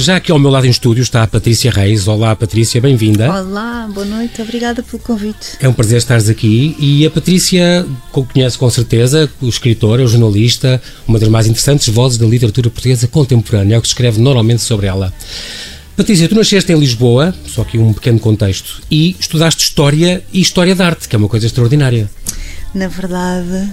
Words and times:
Já 0.00 0.16
aqui 0.16 0.32
ao 0.32 0.38
meu 0.38 0.50
lado 0.50 0.66
em 0.66 0.70
estúdio 0.70 1.02
está 1.02 1.22
a 1.22 1.26
Patrícia 1.26 1.70
Reis. 1.70 2.08
Olá, 2.08 2.34
Patrícia, 2.34 2.80
bem-vinda. 2.80 3.30
Olá, 3.30 3.86
boa 3.92 4.06
noite, 4.06 4.40
obrigada 4.40 4.82
pelo 4.82 4.98
convite. 4.98 5.58
É 5.60 5.68
um 5.68 5.74
prazer 5.74 5.98
estares 5.98 6.26
aqui. 6.26 6.74
E 6.78 7.04
a 7.04 7.10
Patrícia 7.10 7.86
conhece 8.10 8.56
com 8.56 8.70
certeza 8.70 9.28
o 9.42 9.46
escritor, 9.46 10.00
o 10.00 10.08
jornalista, 10.08 10.80
uma 11.06 11.18
das 11.18 11.28
mais 11.28 11.46
interessantes 11.46 11.86
vozes 11.88 12.16
da 12.16 12.24
literatura 12.24 12.70
portuguesa 12.70 13.06
contemporânea, 13.08 13.74
é 13.74 13.78
o 13.78 13.82
que 13.82 13.88
se 13.88 13.92
escreve 13.92 14.18
normalmente 14.18 14.62
sobre 14.62 14.86
ela. 14.86 15.12
Patrícia, 15.94 16.26
tu 16.26 16.34
nasceste 16.34 16.72
em 16.72 16.78
Lisboa, 16.78 17.34
só 17.46 17.60
aqui 17.60 17.76
um 17.76 17.92
pequeno 17.92 18.18
contexto, 18.18 18.80
e 18.90 19.14
estudaste 19.20 19.62
História 19.62 20.24
e 20.32 20.40
História 20.40 20.74
da 20.74 20.86
Arte, 20.86 21.10
que 21.10 21.14
é 21.14 21.18
uma 21.18 21.28
coisa 21.28 21.44
extraordinária. 21.44 22.08
Na 22.74 22.88
verdade, 22.88 23.70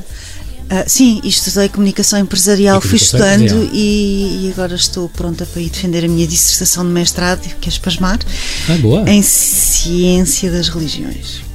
Uh, 0.67 0.83
sim, 0.85 1.21
estudei 1.23 1.69
comunicação 1.69 2.19
empresarial, 2.19 2.81
fui 2.81 2.97
estudando 2.97 3.69
e, 3.71 4.47
e, 4.47 4.51
agora 4.51 4.75
estou 4.75 5.07
pronta 5.07 5.45
para 5.45 5.61
ir 5.61 5.69
defender 5.69 6.03
a 6.03 6.09
minha 6.09 6.27
dissertação 6.27 6.83
de 6.83 6.91
mestrado, 6.91 7.41
que 7.61 7.69
é 7.69 7.71
espasmar, 7.71 8.19
ah, 8.69 8.77
boa. 8.81 9.09
em 9.09 9.21
Ciência 9.21 10.51
das 10.51 10.67
Religiões. 10.67 11.46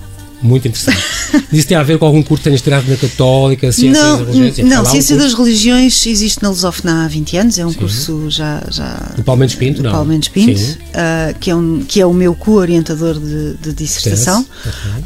Muito 0.42 0.66
interessante. 0.66 0.98
Isso 1.52 1.68
tem 1.68 1.76
a 1.76 1.82
ver 1.82 1.98
com 1.98 2.06
algum 2.06 2.22
curso 2.22 2.42
que 2.42 2.44
tenhas 2.44 2.60
tirado 2.60 2.88
na 2.88 2.96
Católica, 2.96 3.70
Ciência 3.70 4.02
não, 4.02 4.24
das 4.24 4.34
Religiões? 4.34 4.70
Não, 4.70 4.84
Ciência 4.84 5.16
um 5.16 5.18
das 5.18 5.34
Religiões 5.34 6.06
existe 6.06 6.42
na 6.42 6.48
Lusofna 6.48 7.04
há 7.04 7.08
20 7.08 7.36
anos, 7.36 7.58
é 7.58 7.66
um 7.66 7.70
Sim. 7.70 7.78
curso 7.78 8.30
já... 8.30 8.62
já 8.70 9.12
do 9.16 9.22
Paulo 9.22 9.40
Mendes 9.40 9.54
Pinto, 9.54 9.78
do 9.78 9.84
não? 9.84 9.92
Paulo 9.92 10.08
Mendes 10.08 10.28
Pinto, 10.28 10.60
uh, 10.60 11.38
que, 11.38 11.50
é 11.50 11.54
um, 11.54 11.84
que 11.86 12.00
é 12.00 12.06
o 12.06 12.12
meu 12.12 12.34
co-orientador 12.34 13.18
de, 13.18 13.54
de, 13.54 13.72
dissertação. 13.72 14.44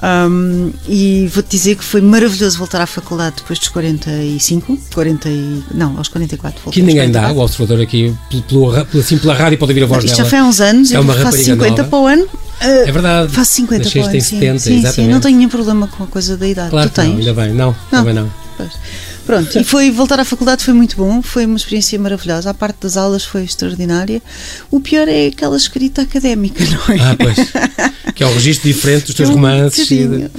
Um, 0.03 0.73
e 0.89 1.29
vou-te 1.33 1.51
dizer 1.51 1.77
que 1.77 1.85
foi 1.85 2.01
maravilhoso 2.01 2.59
voltar 2.59 2.81
à 2.81 2.87
faculdade 2.87 3.37
depois 3.37 3.59
dos 3.59 3.69
45, 3.69 4.79
40 4.95 5.29
e, 5.29 5.63
não, 5.75 5.97
aos 5.99 6.09
44. 6.09 6.71
Que 6.71 6.83
ninguém 6.83 7.11
dá, 7.11 7.33
o 7.33 7.39
observador 7.39 7.83
aqui, 7.83 8.15
pelo, 8.49 8.73
pelo, 8.87 9.03
assim, 9.03 9.19
pela 9.19 9.35
rádio 9.35 9.59
pode 9.59 9.73
ouvir 9.73 9.85
a 9.85 9.87
voz 9.87 10.05
Isto 10.05 10.17
dela. 10.17 10.25
já 10.25 10.31
foi 10.31 10.39
há 10.39 10.45
uns 10.45 10.61
anos, 10.61 10.93
é 10.93 10.97
eu 10.97 11.05
faço 11.05 11.39
50 11.39 11.71
nova. 11.71 11.85
para 11.85 11.99
o 11.99 12.07
ano. 12.07 12.27
Uh, 12.61 12.89
é 12.89 12.93
verdade. 12.93 13.33
Faço 13.33 13.53
50 13.53 13.85
Nasceste 13.85 14.17
em 14.17 14.21
70, 14.21 14.59
sim, 14.59 14.79
exatamente. 14.79 14.95
Sim, 14.95 15.09
não 15.09 15.21
tenho 15.21 15.37
nenhum 15.37 15.49
problema 15.49 15.87
com 15.87 16.05
a 16.05 16.07
coisa 16.07 16.37
da 16.37 16.47
idade. 16.47 16.71
Claro 16.71 16.91
tu 16.91 16.95
tens? 16.95 17.09
Não, 17.09 17.19
ainda 17.19 17.35
bem, 17.35 17.53
não, 17.53 17.77
não. 17.93 17.99
também 17.99 18.15
não. 18.15 18.33
Pois. 18.57 18.73
Pronto, 19.27 19.59
e 19.59 19.65
foi 19.65 19.91
voltar 19.91 20.21
à 20.21 20.25
faculdade 20.25 20.65
foi 20.65 20.73
muito 20.73 20.97
bom, 20.97 21.21
foi 21.21 21.45
uma 21.45 21.57
experiência 21.57 21.99
maravilhosa. 21.99 22.51
A 22.51 22.55
parte 22.55 22.79
das 22.81 22.97
aulas 22.97 23.25
foi 23.25 23.45
extraordinária. 23.45 24.23
O 24.71 24.81
pior 24.81 25.09
é 25.09 25.27
aquela 25.27 25.57
escrita 25.57 26.03
académica, 26.03 26.65
não 26.65 26.95
é? 26.95 27.01
Ah, 27.01 27.17
pois. 27.19 27.37
Que 28.15 28.23
é 28.23 28.27
o 28.27 28.33
registro 28.33 28.69
diferente 28.69 29.07
dos 29.07 29.15
teus 29.15 29.29
romances. 29.29 29.89
De... 29.89 30.31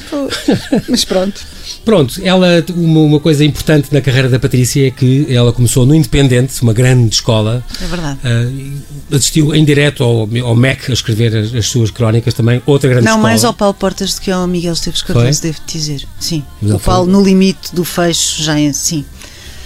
Mas 0.89 1.05
pronto. 1.05 1.45
Pronto, 1.87 2.19
ela, 2.21 2.65
uma, 2.75 2.99
uma, 2.99 3.19
coisa 3.19 3.45
importante 3.45 3.93
na 3.93 4.01
carreira 4.01 4.27
da 4.27 4.37
Patrícia 4.37 4.87
é 4.87 4.91
que 4.91 5.25
ela 5.29 5.53
começou 5.53 5.85
no 5.85 5.95
Independente, 5.95 6.61
uma 6.61 6.73
grande 6.73 7.15
escola. 7.15 7.63
É 7.81 7.85
verdade. 7.85 8.19
Uh, 8.25 9.15
assistiu 9.15 9.55
em 9.55 9.63
direto 9.63 10.03
ao, 10.03 10.27
ao 10.45 10.55
MEC 10.55 10.91
a 10.91 10.93
escrever 10.93 11.35
as, 11.35 11.53
as, 11.53 11.67
suas 11.67 11.89
crónicas 11.89 12.33
também, 12.33 12.61
outra 12.65 12.89
grande 12.89 13.05
Não, 13.05 13.11
escola. 13.11 13.23
Não, 13.23 13.29
mais 13.29 13.45
ao 13.45 13.53
Paulo 13.53 13.73
Portas 13.73 14.15
do 14.15 14.21
que 14.21 14.29
ao 14.29 14.45
Miguel 14.47 14.73
Esteves 14.73 15.01
Cardoso, 15.01 15.41
devo 15.41 15.59
dizer. 15.65 16.05
Sim. 16.19 16.43
Mas 16.61 16.73
o 16.73 16.79
Paulo, 16.79 17.05
foi... 17.05 17.13
no 17.13 17.23
limite 17.23 17.73
do 17.73 17.85
fecho, 17.85 18.43
já 18.43 18.59
em 18.59 18.73
sim. 18.77 19.05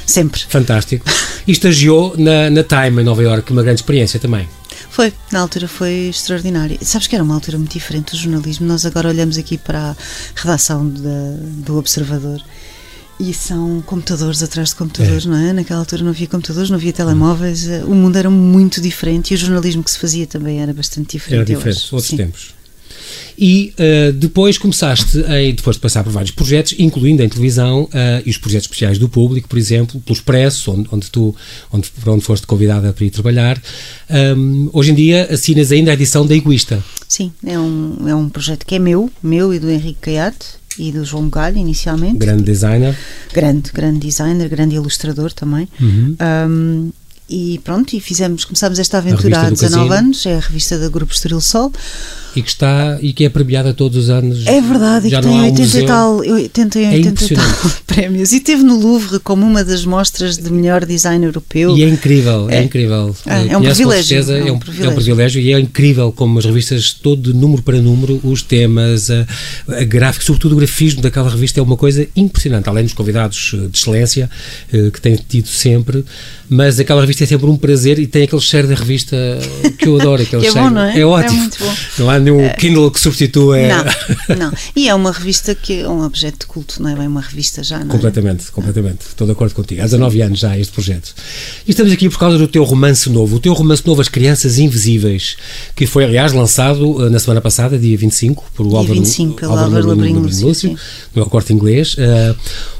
Sempre. 0.06 0.42
Fantástico. 0.50 1.06
E 1.48 1.52
estagiou 1.52 2.16
na, 2.18 2.50
na 2.50 2.64
Time, 2.64 3.02
em 3.02 3.06
Nova 3.06 3.24
Iorque, 3.24 3.52
uma 3.52 3.64
grande 3.64 3.82
experiência 3.82 4.20
também. 4.20 4.48
Foi, 4.90 5.14
na 5.32 5.40
altura 5.40 5.68
foi 5.68 6.10
extraordinário. 6.10 6.78
Sabes 6.82 7.08
que 7.08 7.16
era 7.16 7.24
uma 7.24 7.34
altura 7.34 7.58
muito 7.58 7.72
diferente 7.72 8.12
do 8.12 8.18
jornalismo. 8.18 8.68
Nós 8.68 8.86
agora 8.86 9.08
olhamos 9.08 9.38
aqui 9.38 9.58
para 9.58 9.92
a 9.92 9.96
redação 10.36 10.86
do 10.88 11.78
Observador 11.78 12.44
e 13.18 13.34
são 13.34 13.82
computadores 13.86 14.44
atrás 14.44 14.70
de 14.70 14.76
computadores, 14.76 15.26
é. 15.26 15.30
não 15.30 15.38
é? 15.38 15.54
Naquela 15.54 15.80
altura 15.80 16.04
não 16.04 16.10
havia 16.10 16.28
computadores, 16.28 16.70
não 16.70 16.78
havia 16.78 16.92
telemóveis, 16.92 17.68
eh, 17.68 17.84
o 17.86 17.94
mundo 17.94 18.18
era 18.18 18.30
muito 18.30 18.82
diferente 18.82 19.32
e 19.32 19.36
o 19.36 19.38
jornalismo 19.38 19.84
que 19.84 19.92
se 19.92 20.00
fazia 20.00 20.26
também 20.26 20.60
era 20.60 20.74
bastante 20.74 21.18
diferente. 21.18 21.52
Era 21.52 21.58
diferente, 21.58 21.88
outros 21.92 22.10
Sim. 22.10 22.18
tempos 22.18 22.61
e 23.38 23.74
uh, 23.78 24.14
depois 24.14 24.58
começaste, 24.58 25.20
a, 25.24 25.54
depois 25.56 25.76
de 25.76 25.82
passar 25.82 26.04
por 26.04 26.12
vários 26.12 26.32
projetos, 26.32 26.76
incluindo 26.78 27.24
em 27.24 27.30
televisão 27.30 27.84
uh, 27.84 27.90
e 28.26 28.30
os 28.30 28.38
projetos 28.38 28.66
especiais 28.66 28.98
do 28.98 29.10
público, 29.10 29.48
por 29.48 29.58
exemplo, 29.58 30.00
pelo 30.02 30.16
Expresso, 30.16 30.72
onde, 30.72 30.90
onde 30.92 31.12
tu 31.12 31.36
onde, 31.72 31.90
para 31.90 32.14
onde 32.14 32.24
foste 32.24 32.46
convidada 32.48 32.94
para 32.94 33.06
ir 33.06 33.10
trabalhar. 33.10 33.62
Um, 34.10 34.70
hoje 34.74 34.92
em 34.92 34.96
dia 34.96 35.28
assinas 35.32 35.72
ainda 35.72 35.92
a 35.92 35.94
edição 35.94 36.26
da 36.26 36.36
Egoísta. 36.36 36.84
Sim, 37.08 37.32
é 37.46 37.60
um, 37.60 38.08
é 38.08 38.16
um 38.16 38.30
projeto 38.30 38.66
que 38.66 38.76
é 38.76 38.80
meu, 38.80 39.10
meu 39.22 39.54
e 39.54 39.60
do 39.60 39.70
Henrique 39.70 40.00
Caiate 40.02 40.62
e 40.78 40.92
do 40.92 41.04
João 41.04 41.30
Galho 41.30 41.58
inicialmente. 41.58 42.18
Grande 42.18 42.44
designer. 42.44 42.98
Grande, 43.34 43.72
grande 43.72 44.00
designer, 44.00 44.48
grande 44.50 44.76
ilustrador 44.76 45.34
também. 45.34 45.68
Uhum. 45.80 46.16
Um, 46.48 46.92
e 47.30 47.60
pronto, 47.64 47.96
e 47.96 48.00
fizemos, 48.00 48.44
começámos 48.44 48.78
esta 48.78 48.98
aventura 48.98 49.40
há 49.40 49.50
19 49.50 49.60
Casino. 49.60 49.94
anos, 49.94 50.26
é 50.26 50.36
a 50.36 50.40
revista 50.40 50.78
da 50.78 50.90
Grupo 50.90 51.14
Estoril 51.14 51.40
Sol. 51.40 51.72
E 52.36 52.42
que 52.42 52.50
está 52.50 52.98
e 53.02 53.14
que 53.14 53.26
é 53.26 53.30
premiada 53.30 53.74
todos 53.74 53.98
os 53.98 54.10
anos. 54.10 54.46
É 54.48 54.62
verdade, 54.62 55.08
e 55.08 55.12
que 55.12 55.22
tem 55.22 55.42
80 55.42 55.80
e 55.80 55.86
tal, 55.86 56.18
80 56.18 56.80
e 56.80 56.86
80 56.98 57.24
é 57.24 57.28
tal 57.36 57.72
prémios. 57.86 58.32
E 58.32 58.40
teve 58.40 58.64
no 58.64 58.80
Louvre 58.80 59.20
como 59.20 59.46
uma 59.46 59.64
das 59.64 59.86
mostras 59.86 60.38
de 60.38 60.52
melhor 60.52 60.86
design 60.86 61.26
europeu. 61.26 61.78
E 61.78 61.84
é 61.84 61.90
incrível, 61.90 62.50
é, 62.50 62.58
é 62.58 62.64
incrível. 62.64 63.16
É, 63.26 63.48
é 63.48 63.58
um 63.58 63.62
privilégio. 63.62 64.06
Certeza, 64.06 64.38
é, 64.38 64.44
um, 64.44 64.48
é, 64.48 64.52
um, 64.52 64.60
privilégio. 64.60 64.86
é 64.86 64.90
um 64.90 64.96
privilégio 64.96 65.42
e 65.42 65.54
é 65.54 65.60
incrível 65.60 66.12
como 66.12 66.40
as 66.40 66.46
revistas, 66.46 66.94
todo 66.94 67.34
de 67.34 67.38
número 67.38 67.62
para 67.62 67.82
número, 67.82 68.20
os 68.24 68.42
temas, 68.42 69.10
a, 69.10 69.26
a 69.68 69.84
gráfica, 69.84 70.26
sobretudo 70.26 70.54
o 70.54 70.58
grafismo 70.58 71.02
daquela 71.02 71.30
revista 71.30 71.60
é 71.60 71.64
uma 71.64 71.78
coisa 71.78 72.08
impressionante, 72.16 72.70
além 72.70 72.84
dos 72.84 72.94
convidados 72.94 73.56
de 73.70 73.78
excelência 73.78 74.30
eh, 74.72 74.90
que 74.92 75.02
têm 75.02 75.16
tido 75.16 75.48
sempre, 75.48 76.04
mas 76.50 76.80
aquela 76.80 77.02
revista 77.02 77.24
é 77.24 77.28
sempre 77.28 77.48
um 77.48 77.56
prazer 77.56 77.98
e 78.00 78.08
tem 78.08 78.24
aquele 78.24 78.42
cheiro 78.42 78.68
da 78.68 78.76
revista 78.76 79.16
que 79.78 79.88
eu 79.88 80.00
adoro. 80.00 80.22
Aquele 80.22 80.42
que 80.44 80.48
é 80.48 80.52
cheiro. 80.52 80.68
bom, 80.68 80.76
não 80.76 80.82
é? 80.82 81.00
É 81.00 81.06
ótimo. 81.06 81.38
É 81.38 81.40
muito 81.40 81.60
bom. 81.60 81.76
Não 82.00 82.10
há 82.10 82.20
nenhum 82.22 82.46
uh, 82.46 82.56
Kindle 82.58 82.90
que 82.92 83.00
substitua. 83.00 83.58
Não, 83.68 84.36
não. 84.38 84.54
E 84.76 84.88
é 84.88 84.96
uma 84.96 85.12
revista 85.12 85.54
que 85.54 85.82
é 85.82 85.90
um 85.90 86.04
objeto 86.04 86.40
de 86.40 86.46
culto, 86.46 86.82
não 86.82 86.90
é 86.90 86.96
bem 86.96 87.08
uma 87.08 87.22
revista 87.22 87.64
já, 87.64 87.80
não 87.80 87.88
é? 87.88 87.90
Completamente, 87.90 88.52
completamente. 88.52 89.02
Estou 89.02 89.28
de 89.28 89.34
acordo 89.34 89.54
contigo. 89.54 89.82
Há 89.82 89.86
19 89.86 90.22
anos 90.22 90.40
já 90.40 90.58
este 90.58 90.72
projeto. 90.72 91.14
E 91.68 91.72
estamos 91.72 91.92
aqui 91.92 92.10
por 92.10 92.20
causa 92.20 92.38
do 92.38 92.48
teu 92.48 92.64
romance 92.64 93.10
novo. 93.10 93.36
O 93.36 93.40
teu 93.40 93.54
romance 93.54 93.86
novo, 93.86 94.02
As 94.02 94.10
Crianças 94.10 94.58
Invisíveis, 94.58 95.38
que 95.76 95.86
foi, 95.86 96.04
aliás, 96.04 96.34
lançado 96.34 96.92
uh, 96.92 97.10
na 97.10 97.20
semana 97.20 97.42
passada, 97.42 97.78
dia 97.78 97.98
25, 97.98 98.44
por 98.54 98.68
dia 98.68 98.78
Álvaro, 98.78 99.00
25, 99.00 99.36
pelo 99.36 99.52
Álvaro, 99.52 99.68
Álvaro 99.68 99.88
Labrinho 99.88 100.20
Lúcio, 100.20 100.78
no 101.14 101.26
corte 101.26 101.54
inglês. 101.54 101.96
Uh, 101.96 102.36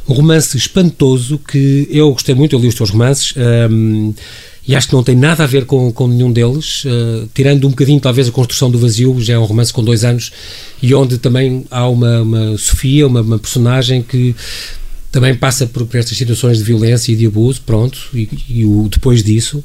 um 0.08 0.14
romance 0.14 0.58
espantoso 0.58 1.40
que 1.40 1.88
eu 1.90 2.12
gostei 2.12 2.36
muito, 2.36 2.56
eu 2.56 2.60
li 2.60 2.68
os 2.68 2.76
teus 2.76 2.90
romances. 2.90 3.34
Um, 3.38 4.14
e 4.72 4.76
acho 4.76 4.88
que 4.88 4.94
não 4.94 5.04
tem 5.04 5.18
nada 5.18 5.44
a 5.44 5.46
ver 5.46 5.66
com, 5.66 5.92
com 5.92 6.08
nenhum 6.08 6.32
deles, 6.32 6.86
uh, 6.86 7.28
tirando 7.34 7.68
um 7.68 7.72
bocadinho 7.72 8.00
talvez 8.00 8.30
a 8.30 8.32
construção 8.32 8.72
do 8.72 8.80
vazio, 8.80 9.20
já 9.20 9.34
é 9.34 9.38
um 9.38 9.44
romance 9.44 9.74
com 9.74 9.84
dois 9.84 10.06
anos 10.06 10.32
e 10.82 10.96
onde 10.96 11.18
também 11.18 11.66
há 11.70 11.90
uma, 11.90 12.22
uma 12.22 12.58
Sofia, 12.58 13.06
uma, 13.06 13.20
uma 13.20 13.38
personagem 13.38 14.02
que 14.02 14.34
também 15.12 15.36
passa 15.36 15.68
por, 15.68 15.86
por, 15.86 15.98
estas 15.98 16.18
situações 16.18 16.60
de 16.60 16.64
violência 16.64 17.12
e 17.12 17.18
de 17.18 17.26
abuso, 17.26 17.62
pronto, 17.66 18.00
e, 18.14 18.30
e, 18.48 18.66
o 18.66 18.88
depois 18.90 19.22
disso. 19.22 19.62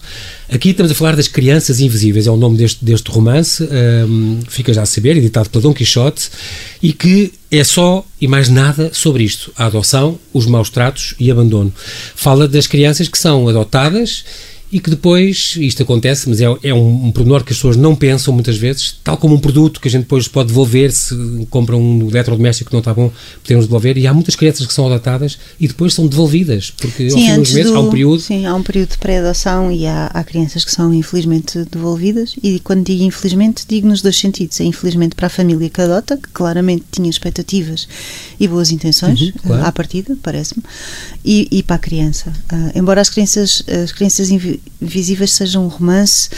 Aqui 0.51 0.71
estamos 0.71 0.91
a 0.91 0.95
falar 0.97 1.15
das 1.15 1.29
Crianças 1.29 1.79
Invisíveis, 1.79 2.27
é 2.27 2.31
o 2.33 2.37
nome 2.37 2.57
deste, 2.59 2.85
deste 2.85 3.09
romance, 3.09 3.63
um, 3.63 3.69
ehm, 3.71 4.41
fica 4.49 4.75
já 4.75 4.83
a 4.83 4.87
saber, 4.87 5.17
editado 5.17 5.49
pela 5.51 5.63
Dom 5.63 5.73
Quixote, 5.73 6.29
e 6.83 6.93
que 6.93 7.33
é 7.49 7.63
só 7.63 8.05
e 8.21 8.27
mais 8.27 8.49
nada 8.49 8.91
sobre 8.93 9.23
isto: 9.23 9.53
a 9.57 9.67
adoção, 9.67 10.19
os 10.33 10.47
maus 10.47 10.69
tratos 10.69 11.15
e 11.21 11.31
abandono. 11.31 11.73
Fala 12.17 12.49
das 12.49 12.67
crianças 12.67 13.07
que 13.07 13.17
são 13.17 13.49
adotadas 13.49 14.25
e 14.71 14.81
que 14.81 14.91
depois, 14.91 15.55
isto 15.59 15.83
acontece, 15.83 16.29
mas 16.29 16.41
é, 16.41 16.47
é 16.63 16.75
um, 16.75 17.07
um 17.07 17.13
pormenor 17.13 17.45
que 17.45 17.53
as 17.53 17.59
pessoas 17.59 17.77
não 17.77 17.95
pensam 17.95 18.35
muitas 18.35 18.57
vezes, 18.57 18.99
tal 19.05 19.17
como 19.17 19.35
um 19.35 19.39
produto 19.39 19.81
que 19.81 19.87
a 19.87 19.91
gente 19.91 20.03
depois 20.03 20.27
pode 20.27 20.49
devolver 20.49 20.91
se 20.91 21.15
compra 21.49 21.77
um 21.77 22.09
eletrodoméstico 22.09 22.71
que 22.71 22.75
não 22.75 22.81
está 22.81 22.93
bom, 22.93 23.13
podemos 23.43 23.67
devolver, 23.67 23.97
e 23.97 24.07
há 24.07 24.15
muitas 24.15 24.35
crianças 24.35 24.67
que 24.67 24.73
são 24.73 24.87
adotadas 24.87 25.39
e 25.61 25.69
depois 25.69 25.95
são 25.95 26.07
devolvidas, 26.07 26.73
porque 26.77 27.11
sim, 27.11 27.31
ao 27.31 27.45
fim 27.45 27.55
meses 27.55 27.71
do, 27.71 27.77
há 27.77 27.81
um 27.81 27.91
período... 27.91 28.21
Sim, 28.21 28.47
há 28.47 28.55
um 28.55 28.63
período 28.63 28.91
de 28.91 28.99
pré-adoção 28.99 29.71
e 29.71 29.87
há, 29.87 30.07
há, 30.07 30.25
crianças 30.25 30.65
que 30.65 30.73
são 30.73 30.93
infelizmente 30.93 31.65
devolvidas, 31.71 32.35
e 32.43 32.59
quando 32.61 32.85
digo 32.85 33.05
infelizmente, 33.05 33.65
digo 33.69 33.87
nos 33.87 34.03
dois 34.03 34.19
sentidos, 34.19 34.61
é 34.61 34.65
infelizmente 34.65 35.15
para 35.15 35.29
a 35.29 35.31
família 35.31 35.71
que 35.71 35.81
adota, 35.81 36.17
que 36.17 36.29
claramente 36.31 36.85
tinha 36.91 37.09
expectativas 37.09 37.87
e 38.41 38.49
boas 38.49 38.73
intenções, 38.73 39.21
uhum, 39.21 39.33
claro. 39.47 39.65
à 39.65 39.73
partida, 39.73 40.17
parece-me, 40.23 40.63
e, 41.25 41.49
e, 41.51 41.63
para 41.63 41.77
a 41.77 41.79
criança. 41.79 42.33
Uh, 42.53 42.79
embora 42.79 43.01
as 43.01 43.11
crianças, 43.11 43.63
as 43.69 43.93
crianças 43.93 44.31
Visíveis 44.81 45.33
seja 45.33 45.59
um 45.59 45.69
romance 45.69 46.29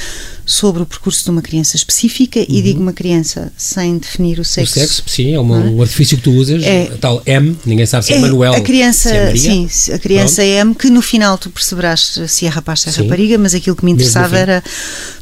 sobre 0.47 0.82
o 0.82 0.87
percurso 0.87 1.25
de 1.25 1.31
uma 1.31 1.43
criança 1.43 1.76
específica 1.76 2.41
uhum. 2.41 2.47
e 2.49 2.62
digo 2.62 2.81
uma 2.81 2.93
criança 2.93 3.53
sem 3.56 3.99
definir 3.99 4.41
o 4.41 4.44
sexo. 4.44 4.79
O 4.79 4.81
sexo, 4.81 5.03
sim, 5.06 5.35
é, 5.35 5.41
uma, 5.41 5.59
é? 5.59 5.69
um 5.69 5.82
artifício 5.82 6.17
que 6.17 6.23
tu 6.23 6.32
usas, 6.32 6.62
é, 6.62 6.87
tal 7.00 7.23
M, 7.26 7.56
ninguém 7.67 7.85
sabe 7.85 8.06
se 8.06 8.15
é, 8.15 8.17
é 8.17 8.20
Manuel. 8.20 8.55
A 8.55 8.61
criança, 8.61 9.11
é 9.11 9.37
sim, 9.37 9.69
a 9.93 9.99
criança 9.99 10.43
é 10.43 10.61
M, 10.61 10.75
que 10.75 10.88
no 10.88 11.03
final 11.03 11.37
tu 11.37 11.50
perceberás 11.50 12.19
se 12.26 12.47
é 12.47 12.49
rapaz, 12.49 12.81
se 12.81 12.88
é 12.88 12.93
sim. 12.93 13.03
rapariga, 13.03 13.37
mas 13.37 13.55
aquilo 13.55 13.76
que 13.76 13.85
me 13.85 13.93
interessava 13.93 14.38
era 14.38 14.65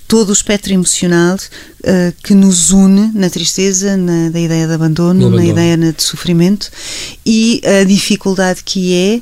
todo 0.06 0.30
o 0.30 0.32
espectro 0.32 0.72
emocional 0.72 1.36
uh, 1.36 2.14
que 2.22 2.34
nos 2.34 2.70
une 2.70 3.10
na 3.14 3.28
tristeza, 3.28 3.96
na 3.96 4.30
da 4.30 4.38
ideia 4.38 4.66
de 4.66 4.74
abandono, 4.74 5.26
abandono, 5.26 5.36
na 5.36 5.44
ideia 5.44 5.76
de 5.76 6.02
sofrimento 6.02 6.70
e 7.24 7.60
a 7.64 7.84
dificuldade 7.84 8.62
que 8.64 8.94
é 8.94 9.20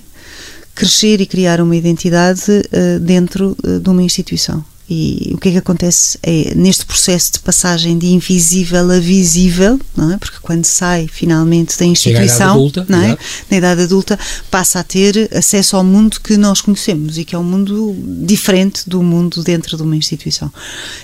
crescer 0.74 1.20
e 1.20 1.26
criar 1.26 1.60
uma 1.60 1.76
identidade 1.76 2.42
uh, 2.50 3.00
dentro 3.00 3.56
uh, 3.64 3.80
de 3.80 3.88
uma 3.88 4.02
instituição. 4.02 4.64
E 4.88 5.30
o 5.32 5.38
que 5.38 5.48
é 5.48 5.52
que 5.52 5.58
acontece 5.58 6.18
é, 6.22 6.54
neste 6.54 6.84
processo 6.84 7.32
de 7.32 7.38
passagem 7.38 7.96
de 7.96 8.08
invisível 8.08 8.90
a 8.90 8.98
visível, 8.98 9.80
não 9.96 10.12
é? 10.12 10.18
Porque 10.18 10.36
quando 10.42 10.66
sai 10.66 11.08
finalmente 11.08 11.78
da 11.78 11.86
instituição, 11.86 12.50
adulta, 12.50 12.84
não 12.86 13.00
é? 13.00 13.16
na 13.50 13.56
idade 13.56 13.82
adulta, 13.82 14.18
passa 14.50 14.80
a 14.80 14.84
ter 14.84 15.30
acesso 15.34 15.76
ao 15.76 15.82
mundo 15.82 16.20
que 16.20 16.36
nós 16.36 16.60
conhecemos 16.60 17.16
e 17.16 17.24
que 17.24 17.34
é 17.34 17.38
um 17.38 17.44
mundo 17.44 17.96
diferente 18.26 18.82
do 18.86 19.02
mundo 19.02 19.42
dentro 19.42 19.74
de 19.78 19.82
uma 19.82 19.96
instituição. 19.96 20.52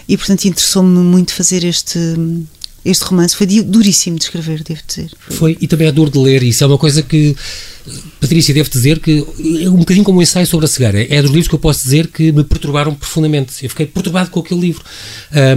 E 0.07 0.15
portanto 0.15 0.45
interessou-me 0.45 0.99
muito 0.99 1.33
fazer 1.33 1.65
este 1.65 1.99
este 2.85 3.05
romance 3.05 3.37
foi 3.37 3.47
duríssimo 3.47 4.19
de 4.19 4.25
escrever, 4.25 4.63
devo 4.63 4.81
dizer. 4.87 5.11
Foi. 5.19 5.37
foi. 5.37 5.59
e 5.61 5.67
também 5.67 5.87
é 5.87 5.93
duro 5.93 6.11
de 6.11 6.19
ler, 6.19 6.43
isso 6.43 6.65
é 6.65 6.67
uma 6.67 6.79
coisa 6.79 7.03
que 7.03 7.37
Patrícia, 8.31 8.55
devo 8.55 8.71
dizer 8.71 9.01
que 9.01 9.27
é 9.61 9.69
um 9.69 9.79
bocadinho 9.79 10.05
como 10.05 10.21
um 10.21 10.23
ensaio 10.23 10.47
sobre 10.47 10.65
a 10.65 10.69
cegueira. 10.69 11.05
É 11.13 11.21
dos 11.21 11.33
livros 11.33 11.49
que 11.49 11.55
eu 11.57 11.59
posso 11.59 11.83
dizer 11.83 12.07
que 12.07 12.31
me 12.31 12.45
perturbaram 12.45 12.95
profundamente. 12.95 13.53
Eu 13.61 13.69
fiquei 13.69 13.87
perturbado 13.87 14.31
com 14.31 14.39
aquele 14.39 14.61
livro 14.61 14.85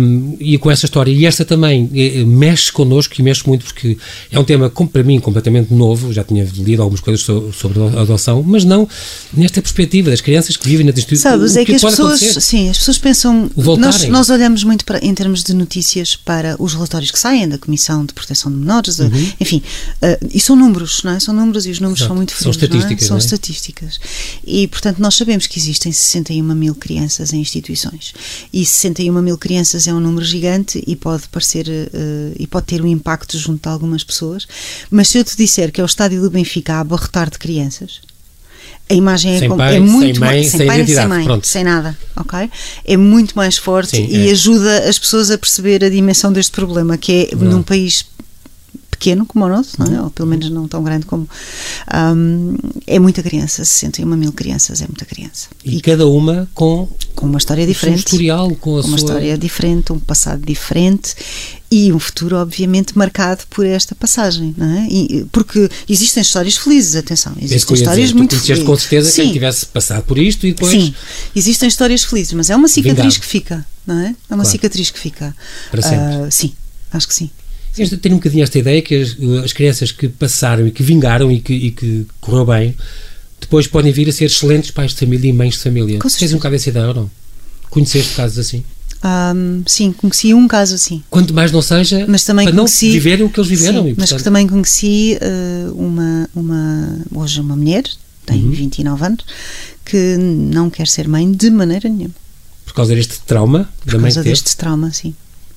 um, 0.01 0.35
e 0.39 0.57
com 0.57 0.71
essa 0.71 0.87
história. 0.87 1.11
E 1.11 1.23
esta 1.23 1.45
também 1.45 1.87
é, 1.93 2.23
mexe 2.23 2.71
connosco 2.71 3.13
e 3.19 3.21
mexe 3.21 3.47
muito 3.47 3.63
porque 3.63 3.95
é 4.31 4.39
um 4.39 4.43
tema, 4.43 4.71
para 4.71 5.03
mim, 5.03 5.19
completamente 5.19 5.71
novo. 5.71 6.11
Já 6.11 6.23
tinha 6.23 6.47
lido 6.55 6.81
algumas 6.81 6.99
coisas 6.99 7.23
sobre 7.23 7.79
a 7.95 8.01
adoção, 8.01 8.41
mas 8.41 8.65
não 8.65 8.89
nesta 9.31 9.61
perspectiva 9.61 10.09
das 10.09 10.21
crianças 10.21 10.57
que 10.57 10.67
vivem 10.67 10.83
na 10.83 10.91
instituição. 10.91 11.29
Sabes, 11.29 11.55
é 11.55 11.59
que, 11.63 11.73
que 11.73 11.75
as 11.75 11.81
pessoas, 11.83 12.19
sim, 12.43 12.71
as 12.71 12.79
pessoas 12.79 12.97
pensam. 12.97 13.51
Nós, 13.55 14.07
nós, 14.07 14.31
olhamos 14.31 14.63
muito 14.63 14.83
para, 14.83 14.97
em 15.05 15.13
termos 15.13 15.43
de 15.43 15.53
notícias 15.53 16.15
para 16.15 16.55
os 16.57 16.73
relatórios 16.73 17.11
que 17.11 17.19
saem 17.19 17.47
da 17.47 17.59
Comissão 17.59 18.03
de 18.03 18.13
Proteção 18.13 18.51
de 18.51 18.57
Menores, 18.57 18.97
uhum. 18.97 19.11
enfim, 19.39 19.61
uh, 20.01 20.27
e 20.33 20.39
são 20.39 20.55
números, 20.55 21.03
não 21.03 21.11
é? 21.11 21.19
São 21.19 21.35
números 21.35 21.67
e 21.67 21.69
os 21.69 21.79
números 21.79 21.99
Exato. 21.99 22.09
são 22.09 22.15
muito 22.15 22.33
frios. 22.33 22.62
São 22.67 22.77
estatísticas. 22.77 23.03
É? 23.03 23.07
São 23.07 23.15
é? 23.15 23.19
estatísticas. 23.19 23.99
E, 24.45 24.67
portanto, 24.67 24.99
nós 24.99 25.15
sabemos 25.15 25.47
que 25.47 25.59
existem 25.59 25.91
61 25.91 26.43
mil 26.55 26.75
crianças 26.75 27.33
em 27.33 27.39
instituições. 27.39 28.13
E 28.51 28.65
61 28.65 29.21
mil 29.21 29.37
crianças 29.37 29.87
é 29.87 29.93
um 29.93 29.99
número 29.99 30.25
gigante 30.25 30.83
e 30.85 30.95
pode 30.95 31.27
parecer 31.29 31.67
uh, 31.67 32.35
e 32.37 32.47
pode 32.47 32.65
ter 32.65 32.81
um 32.81 32.87
impacto 32.87 33.37
junto 33.37 33.63
de 33.63 33.69
algumas 33.69 34.03
pessoas. 34.03 34.47
Mas 34.89 35.09
se 35.09 35.17
eu 35.17 35.23
te 35.23 35.35
disser 35.35 35.71
que 35.71 35.81
é 35.81 35.83
o 35.83 35.85
estádio 35.85 36.21
do 36.21 36.29
Benfica 36.29 36.75
a 36.75 36.79
abarrotar 36.79 37.29
de 37.29 37.37
crianças, 37.37 38.01
a 38.89 38.93
imagem 38.93 39.37
é, 39.37 39.47
pai, 39.47 39.77
é 39.77 39.79
muito 39.79 40.13
sem 40.15 40.19
mãe, 40.19 40.29
mais, 40.29 40.47
sem, 40.47 40.57
sem 40.59 40.67
pai 40.67 40.85
sem 40.85 41.07
mãe, 41.07 41.25
pronto. 41.25 41.47
sem 41.47 41.63
nada, 41.63 41.97
ok? 42.17 42.49
É 42.85 42.97
muito 42.97 43.33
mais 43.33 43.57
forte 43.57 43.95
Sim, 43.95 44.07
e 44.09 44.27
é. 44.27 44.31
ajuda 44.31 44.89
as 44.89 44.99
pessoas 44.99 45.31
a 45.31 45.37
perceber 45.37 45.83
a 45.85 45.89
dimensão 45.89 46.33
deste 46.33 46.51
problema, 46.51 46.97
que 46.97 47.29
é 47.31 47.35
não. 47.35 47.51
num 47.51 47.63
país 47.63 48.05
pequeno 48.93 49.25
como 49.25 49.45
o 49.45 49.49
nosso, 49.49 49.79
não 49.79 49.95
é? 49.95 50.01
ou 50.01 50.11
pelo 50.11 50.29
menos 50.29 50.49
não 50.51 50.67
tão 50.67 50.83
grande 50.83 51.05
como. 51.05 51.27
Um, 51.93 52.55
é 52.85 52.99
muita 52.99 53.23
criança, 53.23 53.65
61 53.65 54.05
mil 54.15 54.31
crianças, 54.31 54.81
é 54.81 54.85
muita 54.85 55.03
criança. 55.05 55.47
E, 55.65 55.77
e 55.77 55.81
cada 55.81 56.07
uma 56.07 56.47
com. 56.53 56.87
Com 57.15 57.25
uma 57.25 57.37
história 57.37 57.65
diferente. 57.65 57.95
Um 57.95 57.99
historial, 57.99 58.55
com 58.55 58.71
a 58.71 58.73
Uma 58.73 58.83
sua... 58.83 58.95
história 58.97 59.37
diferente, 59.37 59.93
um 59.93 59.99
passado 59.99 60.43
diferente 60.45 61.15
e 61.71 61.91
um 61.91 61.99
futuro, 61.99 62.37
obviamente, 62.37 62.95
marcado 62.97 63.43
por 63.49 63.65
esta 63.65 63.95
passagem, 63.95 64.53
não 64.57 64.67
é? 64.77 64.87
E, 64.89 65.25
porque 65.31 65.69
existem 65.89 66.21
histórias 66.21 66.55
felizes, 66.55 66.95
atenção, 66.95 67.33
existem 67.41 67.75
histórias 67.75 68.09
dizer, 68.09 68.17
muito 68.17 68.39
felizes. 68.39 68.63
com 68.63 68.77
certeza 68.77 69.11
Sim. 69.11 69.23
quem 69.23 69.33
tivesse 69.33 69.65
passado 69.65 70.03
por 70.03 70.19
isto 70.19 70.45
e 70.45 70.53
depois. 70.53 70.71
Sim, 70.71 70.93
existem 71.35 71.67
histórias 71.67 72.03
felizes, 72.03 72.33
mas 72.33 72.49
é 72.49 72.55
uma 72.55 72.67
cicatriz 72.67 73.17
que 73.17 73.25
fica, 73.25 73.65
não 73.87 73.99
é? 73.99 74.05
É 74.05 74.09
uma 74.09 74.43
claro. 74.43 74.49
cicatriz 74.49 74.91
que 74.91 74.99
fica. 74.99 75.35
Para 75.71 75.81
sempre. 75.81 76.27
Uh, 76.27 76.31
sim, 76.31 76.53
acho 76.91 77.07
que 77.07 77.15
sim. 77.15 77.29
Eu 77.77 77.97
tenho 77.97 78.15
um 78.15 78.17
bocadinho 78.19 78.43
esta 78.43 78.59
ideia 78.59 78.81
que 78.81 78.95
as, 78.95 79.17
as 79.43 79.53
crianças 79.53 79.91
que 79.91 80.07
passaram 80.07 80.67
e 80.67 80.71
que 80.71 80.83
vingaram 80.83 81.31
e 81.31 81.39
que, 81.39 81.53
e 81.53 81.71
que 81.71 82.05
correu 82.21 82.45
bem, 82.45 82.75
depois 83.39 83.67
podem 83.67 83.91
vir 83.91 84.07
a 84.09 84.11
ser 84.11 84.25
excelentes 84.25 84.71
pais 84.71 84.91
de 84.91 84.97
família 84.97 85.29
e 85.29 85.33
mães 85.33 85.55
de 85.55 85.59
família. 85.59 85.99
Tens 85.99 86.33
um 86.33 86.37
bocado 86.37 86.55
essa 86.55 86.69
ideia 86.69 86.87
ou 86.87 86.93
não? 86.93 87.11
Conheceste 87.69 88.15
casos 88.15 88.37
assim? 88.37 88.63
Um, 89.03 89.63
sim, 89.67 89.91
conheci 89.91 90.33
um 90.33 90.47
caso 90.47 90.75
assim. 90.75 91.03
Quanto 91.09 91.33
mais 91.33 91.51
não 91.51 91.61
seja, 91.61 92.05
mas 92.07 92.23
também 92.23 92.45
para 92.45 92.55
conheci, 92.55 92.85
não 92.85 92.93
viverem 92.93 93.25
o 93.25 93.29
que 93.29 93.39
eles 93.39 93.49
viveram. 93.49 93.83
Sim, 93.83 93.89
e, 93.89 93.95
portanto... 93.95 94.11
Mas 94.11 94.13
que 94.13 94.23
também 94.23 94.47
conheci 94.47 95.19
uh, 95.21 95.73
uma, 95.73 96.29
uma, 96.33 96.99
hoje 97.13 97.41
uma 97.41 97.55
mulher, 97.55 97.83
tem 98.25 98.43
uhum. 98.43 98.51
29 98.51 99.05
anos, 99.05 99.25
que 99.83 100.15
não 100.17 100.69
quer 100.69 100.87
ser 100.87 101.07
mãe 101.07 101.29
de 101.29 101.49
maneira 101.49 101.89
nenhuma. 101.89 102.15
Por 102.65 102.73
causa 102.73 102.95
deste 102.95 103.19
trauma? 103.25 103.69
Por 103.85 103.99
causa 103.99 104.23
deste 104.23 104.55
trauma, 104.55 104.91
sim. 104.91 105.13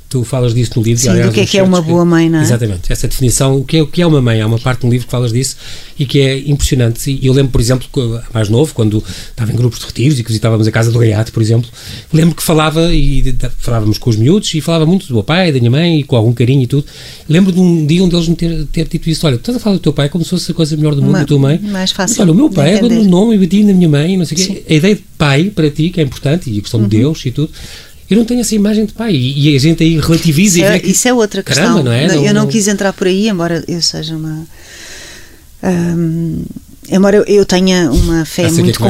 Tu 0.09 0.23
falas 0.23 0.55
disso 0.55 0.73
no 0.77 0.83
livro. 0.83 1.03
Sim, 1.03 1.09
aliás, 1.09 1.31
do 1.31 1.35
que 1.35 1.41
é 1.41 1.47
que 1.47 1.59
é 1.59 1.63
uma 1.63 1.83
boa 1.83 2.05
mãe, 2.05 2.31
não 2.31 2.39
é? 2.39 2.43
Exatamente, 2.43 2.93
essa 2.93 3.09
definição, 3.09 3.59
o 3.59 3.65
que 3.65 3.79
é, 3.79 3.83
o 3.83 3.87
que 3.87 4.01
é 4.01 4.07
uma 4.07 4.23
mãe? 4.23 4.41
Há 4.41 4.47
uma 4.47 4.59
parte 4.59 4.85
no 4.85 4.91
livro 4.91 5.07
que 5.07 5.11
falas 5.11 5.33
disso 5.33 5.57
e 5.99 6.07
que 6.07 6.21
é 6.21 6.39
impressionante. 6.49 7.11
E 7.11 7.27
eu 7.27 7.33
lembro, 7.33 7.51
por 7.51 7.61
exemplo, 7.61 7.89
mais 8.33 8.49
novo, 8.49 8.73
quando 8.73 9.03
estava 9.31 9.53
em 9.53 9.57
grupos 9.57 9.81
de 9.81 9.87
retiros 9.87 10.19
e 10.19 10.23
que 10.23 10.29
visitávamos 10.29 10.67
a 10.67 10.71
casa 10.71 10.93
do 10.93 10.99
Gaiato, 10.99 11.33
por 11.33 11.43
exemplo, 11.43 11.69
lembro 12.13 12.37
que 12.37 12.43
falava 12.43 12.95
e 12.95 13.35
falávamos 13.59 13.99
com 13.99 14.11
os 14.11 14.17
miúdos 14.17 14.55
e 14.55 14.61
falava 14.61 14.87
muito 14.87 15.09
do 15.09 15.15
meu 15.15 15.25
pai, 15.25 15.51
da 15.51 15.59
minha 15.59 15.71
mãe 15.71 16.01
e 16.01 16.05
com 16.05 16.15
algum 16.15 16.33
carinho 16.33 16.63
e 16.63 16.67
tudo. 16.69 16.87
Lembro 17.29 17.51
de 17.51 17.59
um 17.59 17.85
dia 17.85 18.05
um 18.05 18.09
deles 18.09 18.29
me 18.29 18.37
ter, 18.37 18.65
ter 18.67 18.87
dito 18.87 19.11
isso: 19.11 19.27
olha, 19.27 19.35
estás 19.35 19.57
a 19.57 19.61
falar 19.61 19.77
do 19.77 19.81
teu 19.81 19.93
pai 19.93 20.09
como 20.09 20.23
se 20.23 20.31
fosse 20.31 20.53
a 20.53 20.55
coisa 20.55 20.77
melhor 20.77 20.95
do 20.95 21.03
mundo, 21.03 21.11
uma, 21.11 21.19
da 21.21 21.25
tua 21.25 21.39
mãe. 21.39 21.59
Mais 21.59 21.91
fácil. 21.91 22.17
Mas, 22.19 22.21
olha, 22.21 22.33
o 22.33 22.35
meu 22.35 22.51
pai 22.51 22.79
é 22.79 22.83
o 22.83 23.05
nome 23.05 23.35
e 23.35 23.39
bati 23.39 23.65
na 23.65 23.73
minha 23.73 23.89
mãe, 23.89 24.17
não 24.17 24.25
sei 24.25 24.37
o 24.37 24.47
quê. 24.47 24.65
A 24.69 24.75
ideia 24.75 24.95
de 24.95 25.03
pai 25.19 25.51
para 25.51 25.69
ti, 25.71 25.91
que 25.91 26.01
é 26.01 26.05
importante, 26.05 26.51
e 26.51 26.59
a 26.59 26.61
questão 26.61 26.81
uhum. 26.81 26.89
de 26.89 26.99
Deus 26.99 27.25
e 27.27 27.31
tudo 27.31 27.51
eu 28.09 28.17
não 28.17 28.25
tenho 28.25 28.41
essa 28.41 28.55
imagem 28.55 28.87
de 28.87 28.93
pai. 28.93 29.15
E, 29.15 29.55
a 29.55 29.59
gente 29.59 29.83
aí 29.83 29.99
relativiza 29.99 30.59
e 30.59 30.63
é, 30.63 30.79
que, 30.79 30.91
Isso 30.91 31.09
é 31.09 31.15
outra 31.15 31.43
caramba, 31.43 31.75
questão. 31.75 31.85
Não 31.85 31.93
é? 31.93 32.07
eu 32.07 32.35
não, 32.35 32.43
não, 32.43 32.47
quis 32.47 32.69
entrar 32.69 32.93
por 32.93 33.07
aí, 33.07 33.29
embora 33.29 33.65
eu 33.67 33.83
seja 33.83 34.17
uma. 34.17 34.47
Um, 35.63 36.45
embora 36.89 37.25
eu 37.27 37.45
tenha 37.45 37.91
uma 37.91 38.25
fé 38.25 38.43
é 38.43 38.51
muito, 38.51 38.81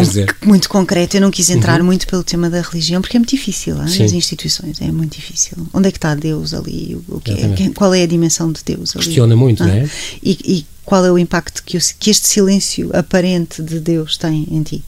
muito 0.44 0.68
concreta, 0.68 1.16
eu 1.16 1.20
não 1.20 1.30
quis 1.30 1.48
entrar 1.48 1.80
uhum. 1.80 1.86
muito 1.86 2.06
pelo 2.06 2.22
tema 2.22 2.50
da 2.50 2.60
religião, 2.60 3.00
porque 3.00 3.16
é 3.16 3.20
muito 3.20 3.30
difícil, 3.30 3.76
nas 3.76 3.98
instituições, 3.98 4.80
é 4.80 4.90
muito 4.90 5.16
difícil. 5.16 5.56
Onde 5.72 5.88
é 5.88 5.90
que 5.90 5.98
está 5.98 6.14
Deus 6.14 6.52
ali? 6.52 6.98
O 7.08 7.20
que 7.20 7.30
é, 7.30 7.70
qual 7.74 7.94
é 7.94 8.02
a 8.02 8.06
dimensão 8.06 8.52
de 8.52 8.60
Deus 8.64 8.94
ali? 8.94 9.04
Questiona 9.04 9.34
muito, 9.34 9.62
ah, 9.62 9.66
não 9.66 9.74
é? 9.74 9.88
E, 10.22 10.38
e, 10.44 10.66
qual 10.84 11.04
é 11.04 11.10
o 11.10 11.18
impacto 11.18 11.62
que, 11.64 11.78
que 11.98 12.10
este 12.10 12.28
silêncio 12.28 12.90
aparente 12.92 13.62
de 13.62 13.80
Deus 13.80 14.16
tem 14.16 14.46
em 14.50 14.62
ti? 14.62 14.84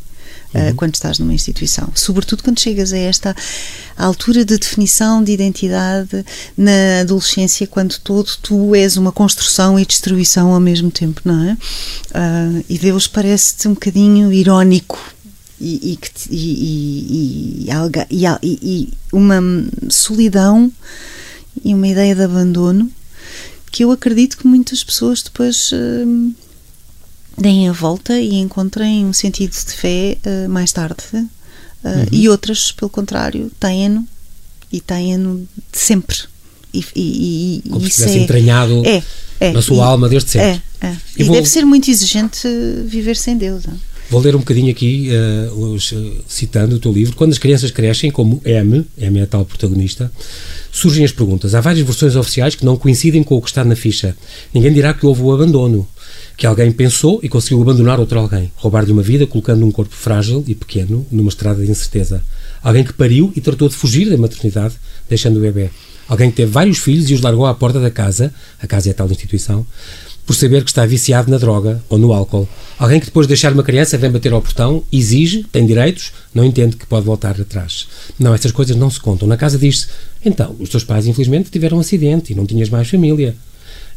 Uhum. 0.54 0.70
uh, 0.70 0.74
quando 0.74 0.94
estás 0.94 1.18
numa 1.18 1.34
instituição. 1.34 1.88
Sobretudo 1.94 2.42
quando 2.42 2.60
chegas 2.60 2.92
a 2.92 2.98
esta 2.98 3.34
altura 3.96 4.44
de 4.44 4.58
definição 4.58 5.22
de 5.22 5.32
identidade 5.32 6.24
na 6.56 7.00
adolescência, 7.00 7.66
quando 7.66 7.98
todo 7.98 8.30
tu 8.42 8.74
és 8.74 8.96
uma 8.96 9.12
construção 9.12 9.78
e 9.78 9.84
destruição 9.84 10.52
ao 10.52 10.60
mesmo 10.60 10.90
tempo, 10.90 11.20
não 11.24 11.42
é? 11.42 11.52
Uh, 11.52 12.64
e 12.68 12.78
Deus 12.78 13.06
parece-te 13.06 13.68
um 13.68 13.74
bocadinho 13.74 14.32
irónico 14.32 14.98
e, 15.60 15.98
e, 16.30 16.30
e, 16.30 17.68
e, 17.70 18.58
e, 18.62 18.92
uma 19.12 19.40
solidão 19.88 20.70
e 21.64 21.74
uma 21.74 21.88
ideia 21.88 22.14
de 22.14 22.22
abandono 22.22 22.90
que 23.70 23.84
eu 23.84 23.90
acredito 23.90 24.38
que 24.38 24.46
muitas 24.46 24.82
pessoas 24.82 25.22
depois 25.22 25.72
uh, 25.72 26.34
deem 27.40 27.68
a 27.68 27.72
volta 27.72 28.18
e 28.18 28.34
encontrem 28.34 29.06
um 29.06 29.12
sentido 29.12 29.52
de 29.52 29.72
fé 29.72 30.16
uh, 30.24 30.48
mais 30.48 30.72
tarde. 30.72 31.02
Uh, 31.14 31.18
uhum. 31.84 32.06
E 32.10 32.28
outras, 32.28 32.72
pelo 32.72 32.90
contrário, 32.90 33.50
têm-no 33.58 34.06
e 34.72 34.80
têm-no 34.80 35.46
de 35.72 35.78
sempre. 35.78 36.16
E, 36.72 36.84
e, 36.94 37.62
e 37.64 37.68
Como 37.70 37.88
se 37.88 38.04
é, 38.04 38.18
entranhado 38.18 38.82
é, 38.84 39.02
é, 39.40 39.52
na 39.52 39.62
sua 39.62 39.76
e, 39.76 39.80
alma 39.80 40.08
desde 40.08 40.30
sempre. 40.30 40.60
É, 40.82 40.86
é. 40.88 40.96
E, 41.16 41.24
vou, 41.24 41.34
deve 41.34 41.48
ser 41.48 41.64
muito 41.64 41.90
exigente 41.90 42.46
viver 42.86 43.16
sem 43.16 43.36
Deus. 43.36 43.64
Não? 43.64 43.78
Vou 44.10 44.20
ler 44.20 44.34
um 44.34 44.38
bocadinho 44.38 44.70
aqui, 44.70 45.10
uh, 45.10 45.74
os, 45.74 45.92
citando 46.26 46.76
o 46.76 46.78
teu 46.78 46.90
livro. 46.90 47.14
Quando 47.14 47.32
as 47.32 47.38
crianças 47.38 47.70
crescem, 47.70 48.10
como 48.10 48.40
M, 48.44 48.84
M 48.96 49.18
é 49.18 49.22
a 49.22 49.26
tal 49.26 49.44
protagonista, 49.44 50.10
surgem 50.72 51.04
as 51.04 51.12
perguntas. 51.12 51.54
Há 51.54 51.60
várias 51.60 51.84
versões 51.84 52.16
oficiais 52.16 52.54
que 52.54 52.64
não 52.64 52.76
coincidem 52.76 53.22
com 53.22 53.36
o 53.36 53.42
que 53.42 53.48
está 53.48 53.64
na 53.64 53.76
ficha. 53.76 54.16
Ninguém 54.52 54.72
dirá 54.72 54.94
que 54.94 55.04
houve 55.04 55.22
o 55.22 55.32
abandono 55.32 55.86
que 56.38 56.46
alguém 56.46 56.70
pensou 56.70 57.18
e 57.20 57.28
conseguiu 57.28 57.60
abandonar 57.60 57.98
outro 57.98 58.16
alguém, 58.16 58.52
roubar-lhe 58.54 58.92
uma 58.92 59.02
vida 59.02 59.26
colocando 59.26 59.66
um 59.66 59.72
corpo 59.72 59.92
frágil 59.92 60.44
e 60.46 60.54
pequeno 60.54 61.04
numa 61.10 61.28
estrada 61.28 61.64
de 61.64 61.68
incerteza. 61.68 62.22
Alguém 62.62 62.84
que 62.84 62.92
pariu 62.92 63.32
e 63.34 63.40
tratou 63.40 63.68
de 63.68 63.74
fugir 63.74 64.08
da 64.08 64.16
maternidade, 64.16 64.76
deixando 65.08 65.38
o 65.38 65.40
bebê. 65.40 65.68
Alguém 66.06 66.30
que 66.30 66.36
teve 66.36 66.52
vários 66.52 66.78
filhos 66.78 67.10
e 67.10 67.14
os 67.14 67.20
largou 67.20 67.44
à 67.44 67.52
porta 67.54 67.80
da 67.80 67.90
casa, 67.90 68.32
a 68.62 68.68
casa 68.68 68.88
é 68.88 68.92
a 68.92 68.94
tal 68.94 69.10
instituição, 69.10 69.66
por 70.24 70.34
saber 70.34 70.62
que 70.62 70.70
está 70.70 70.86
viciado 70.86 71.28
na 71.28 71.38
droga 71.38 71.82
ou 71.88 71.98
no 71.98 72.12
álcool. 72.12 72.48
Alguém 72.78 73.00
que 73.00 73.06
depois 73.06 73.26
de 73.26 73.30
deixar 73.32 73.52
uma 73.52 73.64
criança 73.64 73.98
vem 73.98 74.10
bater 74.10 74.32
ao 74.32 74.40
portão, 74.40 74.84
exige, 74.92 75.42
tem 75.50 75.66
direitos, 75.66 76.12
não 76.32 76.44
entende 76.44 76.76
que 76.76 76.86
pode 76.86 77.04
voltar 77.04 77.40
atrás. 77.40 77.88
Não, 78.16 78.32
essas 78.32 78.52
coisas 78.52 78.76
não 78.76 78.88
se 78.88 79.00
contam. 79.00 79.26
Na 79.26 79.36
casa 79.36 79.58
diz-se, 79.58 79.88
então, 80.24 80.54
os 80.60 80.68
teus 80.68 80.84
pais 80.84 81.08
infelizmente 81.08 81.50
tiveram 81.50 81.78
um 81.78 81.80
acidente 81.80 82.32
e 82.32 82.36
não 82.36 82.46
tinhas 82.46 82.68
mais 82.68 82.88
família. 82.88 83.34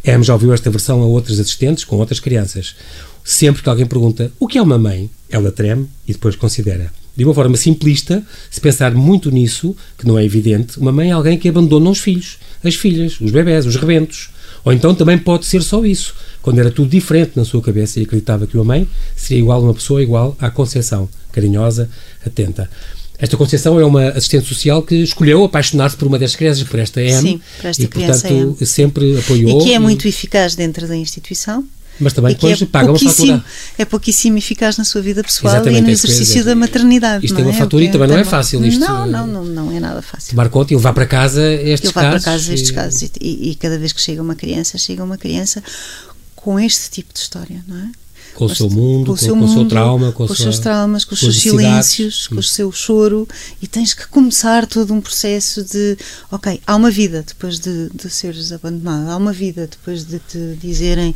M 0.03 0.23
já 0.23 0.33
ouviu 0.33 0.53
esta 0.53 0.69
versão 0.69 1.01
a 1.01 1.05
outros 1.05 1.39
assistentes 1.39 1.83
com 1.83 1.97
outras 1.97 2.19
crianças. 2.19 2.75
Sempre 3.23 3.61
que 3.61 3.69
alguém 3.69 3.85
pergunta 3.85 4.31
o 4.39 4.47
que 4.47 4.57
é 4.57 4.61
uma 4.61 4.77
mãe, 4.77 5.09
ela 5.29 5.51
treme 5.51 5.87
e 6.07 6.13
depois 6.13 6.35
considera. 6.35 6.91
De 7.15 7.25
uma 7.25 7.33
forma 7.33 7.57
simplista, 7.57 8.23
se 8.49 8.59
pensar 8.59 8.93
muito 8.93 9.29
nisso, 9.29 9.75
que 9.97 10.07
não 10.07 10.17
é 10.17 10.25
evidente, 10.25 10.79
uma 10.79 10.91
mãe 10.91 11.09
é 11.09 11.11
alguém 11.11 11.37
que 11.37 11.49
abandona 11.49 11.89
os 11.89 11.99
filhos, 11.99 12.37
as 12.63 12.75
filhas, 12.75 13.19
os 13.19 13.31
bebés, 13.31 13.65
os 13.65 13.75
rebentos. 13.75 14.29
Ou 14.63 14.71
então 14.71 14.95
também 14.95 15.17
pode 15.17 15.45
ser 15.45 15.61
só 15.61 15.85
isso, 15.85 16.15
quando 16.41 16.59
era 16.59 16.71
tudo 16.71 16.89
diferente 16.89 17.33
na 17.35 17.43
sua 17.43 17.61
cabeça 17.61 17.99
e 17.99 18.03
acreditava 18.03 18.47
que 18.47 18.55
uma 18.55 18.63
mãe 18.63 18.87
seria 19.15 19.41
igual 19.41 19.59
a 19.59 19.63
uma 19.63 19.73
pessoa 19.73 20.01
igual 20.01 20.35
à 20.39 20.49
Conceição, 20.49 21.09
carinhosa, 21.31 21.89
atenta. 22.25 22.69
Esta 23.21 23.37
Conceição 23.37 23.79
é 23.79 23.85
uma 23.85 24.09
assistente 24.09 24.47
social 24.47 24.81
que 24.81 24.95
escolheu 24.95 25.43
apaixonar-se 25.43 25.95
por 25.95 26.07
uma 26.07 26.17
das 26.17 26.35
crianças, 26.35 26.63
por 26.63 26.79
esta 26.79 26.99
M, 27.01 27.21
Sim, 27.21 27.41
por 27.57 27.67
esta 27.67 27.83
e 27.83 27.87
criança 27.87 28.27
portanto 28.27 28.57
M. 28.59 28.65
sempre 28.65 29.19
apoiou. 29.19 29.61
E 29.61 29.63
que 29.65 29.73
é 29.73 29.79
muito 29.79 30.07
eficaz 30.07 30.55
dentro 30.55 30.87
da 30.87 30.95
instituição. 30.97 31.63
Mas 31.99 32.13
também 32.13 32.31
e 32.31 32.35
que 32.35 32.41
depois 32.41 32.59
é 32.59 32.65
paga 32.65 32.89
uma 32.89 32.97
fatura. 32.97 33.43
É 33.77 33.85
pouquíssimo 33.85 34.35
eficaz 34.39 34.75
na 34.77 34.83
sua 34.83 35.01
vida 35.03 35.23
pessoal 35.23 35.53
Exatamente, 35.53 35.79
e 35.79 35.83
no 35.83 35.89
é 35.89 35.91
exercício 35.91 36.25
dizer. 36.37 36.43
da 36.45 36.55
maternidade. 36.55 37.23
Isto 37.25 37.35
não 37.35 37.41
é 37.41 37.45
uma 37.45 37.53
é? 37.53 37.57
fatura 37.59 37.83
e 37.83 37.87
que 37.87 37.93
também 37.93 38.07
não 38.07 38.17
é 38.17 38.23
fácil 38.23 38.65
isto. 38.65 38.79
Não, 38.79 39.05
não, 39.05 39.27
não, 39.27 39.45
não 39.45 39.71
é 39.71 39.79
nada 39.79 40.01
fácil. 40.01 40.31
Tomar 40.31 40.49
conta 40.49 40.73
e 40.73 40.75
levar 40.75 40.93
para 40.93 41.05
casa 41.05 41.43
estes 41.53 41.89
levar 41.93 42.01
casos. 42.13 42.23
para 42.23 42.31
casa 42.33 42.53
estes 42.55 42.69
e- 42.69 42.73
casos 42.73 43.01
e, 43.03 43.11
e- 43.21 43.51
e 43.51 43.55
cada 43.55 43.77
vez 43.77 43.93
que 43.93 44.01
chega 44.01 44.19
uma 44.19 44.33
criança, 44.33 44.79
chega 44.79 45.03
uma 45.03 45.17
criança 45.17 45.61
com 46.35 46.59
este 46.59 46.89
tipo 46.89 47.13
de 47.13 47.19
história, 47.19 47.63
não 47.67 47.77
é? 47.77 47.91
Com 48.35 48.45
o 48.45 48.55
seu 48.55 48.69
mundo, 48.69 49.07
com, 49.07 49.11
o 49.13 49.17
seu 49.17 49.35
com 49.35 49.43
o 49.43 49.47
seu 49.47 49.57
mundo, 49.57 49.69
trauma, 49.69 50.11
com, 50.11 50.23
a 50.23 50.25
os 50.25 50.37
seus 50.37 50.57
traumas, 50.59 51.05
com 51.05 51.13
os 51.13 51.19
com 51.19 51.25
seus 51.25 51.39
silêncios, 51.41 52.27
com 52.27 52.35
o 52.39 52.43
seu 52.43 52.71
choro 52.71 53.27
e 53.61 53.67
tens 53.67 53.93
que 53.93 54.07
começar 54.07 54.65
todo 54.65 54.93
um 54.93 55.01
processo 55.01 55.63
de 55.63 55.97
ok, 56.31 56.59
há 56.65 56.75
uma 56.75 56.89
vida 56.91 57.23
depois 57.27 57.59
de, 57.59 57.89
de 57.89 58.09
seres 58.09 58.51
abandonado, 58.51 59.09
há 59.11 59.17
uma 59.17 59.33
vida 59.33 59.67
depois 59.67 60.05
de 60.05 60.19
te 60.19 60.57
dizerem 60.61 61.13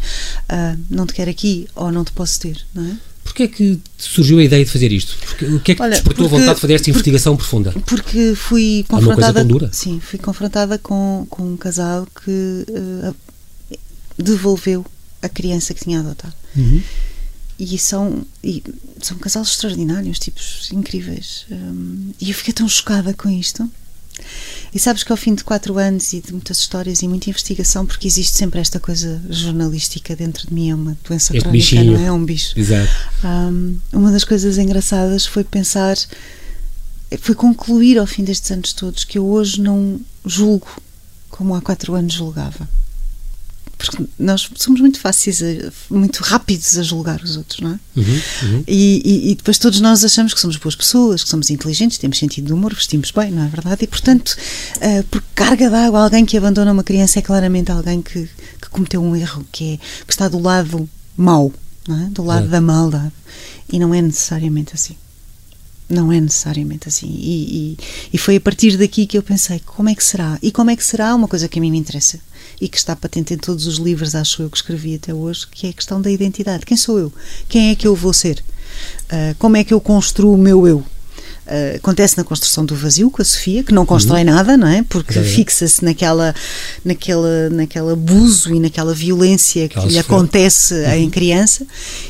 ah, 0.50 0.76
não 0.90 1.06
te 1.06 1.14
quero 1.14 1.32
aqui 1.32 1.68
ou 1.76 1.92
não 1.92 2.04
te 2.04 2.12
posso 2.12 2.40
ter, 2.40 2.58
não 2.74 2.84
é? 2.86 2.96
Porquê 3.24 3.44
é 3.44 3.48
que 3.48 3.80
surgiu 3.98 4.38
a 4.40 4.44
ideia 4.44 4.64
de 4.64 4.70
fazer 4.72 4.92
isto? 4.92 5.16
Porque- 5.26 5.46
o 5.46 5.60
que 5.60 5.72
é 5.72 5.76
que 5.76 5.82
Olha, 5.82 5.92
despertou 5.94 6.26
a 6.26 6.30
porque- 6.30 6.40
vontade 6.42 6.56
de 6.56 6.62
fazer 6.62 6.74
esta 6.76 6.84
porque- 6.84 6.92
investigação 6.92 7.36
profunda? 7.36 7.72
Porque 7.86 8.34
fui 8.36 8.86
coisa 8.88 9.08
confrontada. 9.08 9.44
dura? 9.44 9.70
Sim, 9.74 10.00
fui 10.00 10.20
confrontada 10.20 10.78
com, 10.78 11.26
com 11.30 11.44
um 11.54 11.58
casal 11.58 12.08
que 12.24 12.66
eh, 12.70 13.78
devolveu 14.18 14.86
a 15.22 15.28
criança 15.28 15.74
que 15.74 15.84
tinha 15.84 16.00
adotado. 16.00 16.34
Uhum. 16.56 16.82
E 17.58 17.78
são, 17.78 18.26
e 18.44 18.62
são 19.02 19.18
casais 19.18 19.48
extraordinários, 19.48 20.20
tipos 20.20 20.70
incríveis. 20.74 21.46
Hum, 21.50 22.12
e 22.20 22.30
eu 22.30 22.36
fiquei 22.36 22.54
tão 22.54 22.68
chocada 22.68 23.14
com 23.14 23.30
isto. 23.30 23.70
E 24.74 24.80
sabes 24.80 25.04
que 25.04 25.12
ao 25.12 25.18
fim 25.18 25.34
de 25.36 25.44
quatro 25.44 25.78
anos 25.78 26.12
e 26.14 26.22
de 26.22 26.32
muitas 26.32 26.60
histórias 26.60 27.02
e 27.02 27.08
muita 27.08 27.30
investigação, 27.30 27.86
porque 27.86 28.08
existe 28.08 28.36
sempre 28.38 28.60
esta 28.60 28.80
coisa 28.80 29.22
jornalística 29.30 30.16
dentro 30.16 30.48
de 30.48 30.54
mim, 30.54 30.70
é 30.70 30.76
uma 30.76 30.98
doença 31.08 31.34
Este 31.36 31.44
crónica, 31.44 31.52
bichinho. 31.52 31.94
não 31.94 32.00
é? 32.00 32.06
É 32.06 32.12
um 32.12 32.24
bicho. 32.26 32.58
Exato. 32.60 32.90
Um, 33.24 33.78
uma 33.94 34.12
das 34.12 34.24
coisas 34.24 34.58
engraçadas 34.58 35.26
foi 35.26 35.44
pensar, 35.44 35.96
foi 37.20 37.36
concluir 37.36 37.98
ao 37.98 38.06
fim 38.06 38.24
destes 38.24 38.52
anos 38.52 38.74
todos 38.74 39.04
que 39.04 39.18
eu 39.18 39.26
hoje 39.26 39.62
não 39.62 40.00
julgo 40.26 40.68
como 41.30 41.54
há 41.56 41.62
quatro 41.62 41.94
anos 41.96 42.14
julgava. 42.14 42.68
Porque 43.78 44.04
nós 44.18 44.50
somos 44.56 44.80
muito 44.80 45.00
fáceis, 45.00 45.42
a- 45.44 45.72
muito 45.94 46.24
rápidos 46.24 46.78
a 46.78 46.84
julgar 46.84 47.22
os 47.22 47.36
outros, 47.38 47.60
não 47.60 47.72
é? 47.72 47.80
Uhum, 47.96 48.22
uhum. 48.44 48.64
E, 48.68 49.02
e- 49.06 49.32
e 49.32 49.36
depois 49.36 49.58
todos 49.60 49.82
nós 49.82 50.04
achamos 50.04 50.34
que 50.34 50.40
somos 50.40 50.56
boas 50.58 50.76
pessoas, 50.76 51.24
que 51.24 51.30
somos 51.30 51.50
inteligentes, 51.50 51.98
temos 51.98 52.18
sentido 52.18 52.48
de 52.48 52.54
humor, 52.54 52.74
vestimos 52.74 53.12
bem, 53.12 53.32
não 53.32 53.44
é 53.44 53.48
verdade? 53.48 53.84
E 53.84 53.88
portanto, 53.88 54.36
ah, 54.82 55.04
por 55.12 55.22
carga 55.36 55.70
d'água, 55.70 56.04
alguém 56.04 56.26
que 56.26 56.38
abandona 56.38 56.72
uma 56.72 56.84
criança 56.84 57.20
é 57.20 57.22
claramente 57.22 57.72
alguém 57.72 58.02
que, 58.02 58.30
que 58.62 58.70
cometeu 58.70 59.04
um 59.04 59.16
erro, 59.16 59.46
que, 59.52 59.74
é, 59.74 59.78
que 60.06 60.14
está 60.14 60.28
do 60.30 60.40
lado 60.40 60.90
mau, 61.18 61.52
é? 61.90 62.10
do 62.12 62.24
lado 62.24 62.40
Exato. 62.42 62.52
da 62.52 62.62
maldade. 62.62 63.12
E 63.72 63.78
não 63.78 63.94
é 63.94 64.02
necessariamente 64.02 64.74
assim. 64.74 64.96
Não 65.88 66.12
é 66.12 66.20
necessariamente 66.20 66.88
assim. 66.88 67.08
E, 67.08 67.74
e- 67.74 67.78
e 68.14 68.18
foi 68.18 68.38
a 68.38 68.42
partir 68.42 68.76
daqui 68.78 69.06
que 69.06 69.16
eu 69.18 69.22
pensei: 69.22 69.60
como 69.66 69.88
é 69.90 69.94
que 69.94 70.04
será? 70.04 70.40
E 70.42 70.52
como 70.52 70.72
é 70.72 70.76
que 70.76 70.84
será 70.84 71.14
uma 71.14 71.28
coisa 71.28 71.48
que 71.48 71.60
a 71.60 71.62
mim 71.62 71.70
me 71.70 71.78
interessa 71.78 72.20
e 72.60 72.68
que 72.68 72.78
está 72.78 72.96
patente 72.96 73.34
em 73.34 73.38
todos 73.38 73.68
os 73.68 73.78
livros, 73.78 74.16
acho 74.16 74.44
eu, 74.44 74.50
que 74.50 74.58
escrevi 74.58 74.96
até 74.96 75.14
hoje, 75.14 75.48
que 75.52 75.68
é 75.68 75.70
a 75.70 75.74
questão 75.74 76.02
da 76.02 76.10
identidade. 76.10 76.66
Quem 76.66 76.78
sou 76.78 77.00
eu? 77.00 77.14
Quem 77.48 77.72
é 77.72 77.76
que 77.76 77.88
eu 77.88 77.96
vou 77.96 78.14
ser? 78.14 78.44
Ah, 79.10 79.36
como 79.38 79.58
é 79.58 79.64
que 79.64 79.74
eu 79.74 79.82
construo 79.82 80.34
o 80.34 80.38
meu 80.38 80.68
eu? 80.68 80.84
Ah, 81.48 81.76
acontece 81.76 82.18
na 82.18 82.24
construção 82.24 82.66
do 82.66 82.76
vazio 82.76 83.10
com 83.12 83.22
a 83.22 83.26
Sofia, 83.26 83.64
que 83.64 83.74
não 83.74 83.86
constrói 83.86 84.24
nada, 84.24 84.58
não 84.58 84.68
é? 84.68 84.84
Porque 84.84 85.14
Exatamente. 85.14 85.36
fixa-se 85.36 85.84
naquela, 85.84 86.34
naquela, 86.84 87.50
naquele 87.50 87.92
abuso 87.92 88.54
e 88.54 88.60
naquela 88.60 88.94
violência 88.94 89.68
que 89.70 89.78
ela 89.78 89.88
lhe 89.88 90.00
acontece 90.00 90.74
em 90.96 91.10
criança 91.10 91.66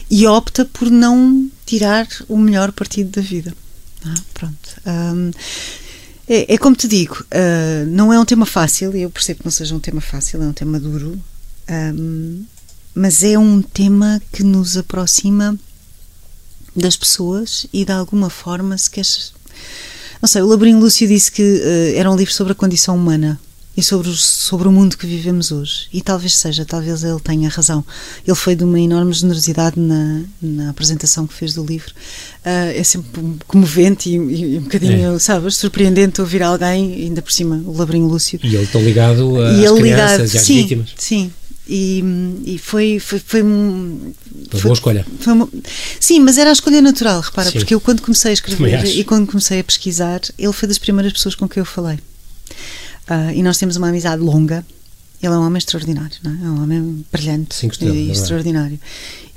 e 0.09 0.25
opta 0.27 0.65
por 0.65 0.89
não 0.89 1.49
tirar 1.65 2.07
o 2.27 2.37
melhor 2.37 2.71
partido 2.71 3.09
da 3.09 3.21
vida. 3.21 3.53
Ah, 4.05 4.21
pronto. 4.33 4.69
Ahm, 4.85 5.31
é, 6.27 6.53
é 6.53 6.57
como 6.57 6.75
te 6.75 6.87
digo, 6.87 7.23
ah, 7.31 7.85
não 7.87 8.11
é 8.11 8.19
um 8.19 8.25
tema 8.25 8.45
fácil, 8.45 8.95
eu 8.95 9.09
percebo 9.09 9.39
que 9.39 9.45
não 9.45 9.51
seja 9.51 9.75
um 9.75 9.79
tema 9.79 10.01
fácil, 10.01 10.41
é 10.41 10.45
um 10.45 10.53
tema 10.53 10.79
duro, 10.79 11.19
ahm, 11.67 12.43
mas 12.93 13.23
é 13.23 13.37
um 13.37 13.61
tema 13.61 14.21
que 14.31 14.43
nos 14.43 14.77
aproxima 14.77 15.57
das 16.75 16.95
pessoas 16.97 17.67
e 17.71 17.85
de 17.85 17.91
alguma 17.91 18.29
forma, 18.29 18.77
se 18.77 18.89
queres. 18.89 19.33
Não 20.21 20.27
sei, 20.27 20.41
o 20.41 20.47
Labirinto 20.47 20.79
Lúcio 20.79 21.07
disse 21.07 21.31
que 21.31 21.41
eh, 21.41 21.93
era 21.97 22.09
um 22.09 22.15
livro 22.15 22.33
sobre 22.33 22.53
a 22.53 22.55
condição 22.55 22.95
humana 22.95 23.39
e 23.77 23.83
sobre, 23.83 24.07
os- 24.09 24.23
sobre 24.25 24.67
o 24.67 24.71
mundo 24.71 24.97
que 24.97 25.05
vivemos 25.05 25.51
hoje. 25.51 25.87
E 25.91 26.01
talvez 26.01 26.35
seja, 26.37 26.63
talvez 26.65 27.03
ele 27.03 27.19
tenha 27.19 27.49
razão. 27.49 27.83
Ele 28.25 28.35
foi 28.35 28.55
de 28.55 28.63
uma 28.63 28.79
enorme 28.79 29.11
generosidade 29.13 29.79
na, 29.79 30.21
na 30.41 30.69
apresentação 30.69 31.27
que 31.27 31.33
fez 31.33 31.53
do 31.53 31.65
livro. 31.65 31.93
Ah, 32.43 32.65
é 32.73 32.83
sempre 32.83 33.21
comovente 33.47 34.09
e, 34.09 34.13
e 34.15 34.57
um 34.57 34.61
bocadinho, 34.61 35.19
sabes, 35.19 35.57
surpreendente 35.57 36.21
ouvir 36.21 36.41
alguém, 36.43 36.93
ainda 36.93 37.21
por 37.21 37.31
cima, 37.31 37.61
o 37.65 37.75
Labirinto 37.75 38.07
Lúcio, 38.07 38.39
E 38.43 38.55
ele 38.55 38.63
está 38.63 38.79
ligado 38.79 39.41
às 39.41 39.57
e 39.57 39.65
ele 39.65 39.79
crianças 39.81 39.81
ligado, 39.81 40.19
e 40.33 40.37
às 40.37 40.43
sim, 40.45 40.55
vítimas. 40.61 40.89
sim. 40.97 41.33
E, 41.67 42.03
e 42.45 42.57
foi, 42.59 42.99
foi, 42.99 43.17
foi, 43.19 43.41
foi- 44.51 44.61
boa 44.61 44.73
escolha. 44.73 45.05
foi 45.19 45.33
uma- 45.33 45.49
sim, 45.99 46.19
mas 46.19 46.37
era 46.37 46.51
a 46.51 46.53
escolha 46.53 46.79
natural, 46.81 47.21
repara, 47.21 47.49
Sim. 47.49 47.57
porque 47.57 47.73
eu 47.73 47.79
quando 47.81 48.01
comecei 48.03 48.29
a 48.29 48.33
escrever 48.35 48.85
e 48.85 49.03
quando 49.03 49.25
comecei 49.27 49.59
a 49.59 49.63
pesquisar, 49.63 50.21
ele 50.37 50.53
foi 50.53 50.67
das 50.67 50.77
primeiras 50.77 51.11
pessoas 51.11 51.33
com 51.33 51.47
quem 51.49 51.59
eu 51.61 51.65
falei. 51.65 51.97
Ah, 53.07 53.33
e 53.33 53.41
nós 53.43 53.57
temos 53.57 53.75
uma 53.75 53.89
amizade 53.89 54.21
longa. 54.21 54.65
Ele 55.21 55.33
é 55.33 55.37
um 55.37 55.45
homem 55.45 55.57
extraordinário, 55.57 56.17
não 56.23 56.31
é? 56.31 56.35
É 56.35 56.49
um 56.49 56.63
homem 56.63 57.05
brilhante 57.11 57.65
é 57.65 57.67
e 57.67 57.69
verdade. 57.69 58.11
extraordinário. 58.11 58.79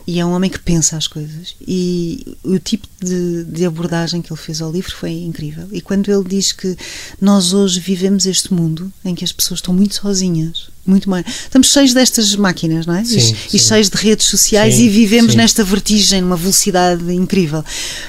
E 0.06 0.18
é 0.20 0.24
um 0.24 0.32
homem 0.32 0.48
que 0.50 0.58
pensa 0.58 0.96
as 0.96 1.06
coisas. 1.06 1.54
E 1.60 2.34
o 2.42 2.58
tipo 2.58 2.86
de, 2.98 3.44
de 3.44 3.66
abordagem 3.66 4.22
que 4.22 4.32
ele 4.32 4.40
fez 4.40 4.62
ao 4.62 4.72
livro 4.72 4.90
foi 4.94 5.10
incrível. 5.12 5.68
E 5.70 5.82
quando 5.82 6.10
ele 6.10 6.24
diz 6.26 6.50
que 6.50 6.74
nós 7.20 7.52
hoje 7.52 7.78
vivemos 7.78 8.24
este 8.24 8.52
mundo 8.54 8.90
em 9.04 9.14
que 9.14 9.22
as 9.22 9.32
pessoas 9.32 9.58
estão 9.58 9.74
muito 9.74 9.94
sozinhas, 9.94 10.70
muito 10.86 11.10
mais. 11.10 11.26
Estamos 11.26 11.70
cheios 11.70 11.92
destas 11.92 12.34
máquinas, 12.36 12.86
não 12.86 12.94
é? 12.94 13.04
Sim, 13.04 13.18
e, 13.18 13.20
sim. 13.20 13.36
e 13.52 13.58
cheios 13.58 13.90
de 13.90 13.96
redes 13.98 14.26
sociais 14.28 14.76
Sim, 14.76 14.86
e 14.86 14.88
vivemos 14.88 15.32
sim. 15.32 15.36
nesta 15.38 15.62
vertigem, 15.62 16.22
numa 16.22 16.36
velocidade 16.36 17.12
incrível. 17.12 17.62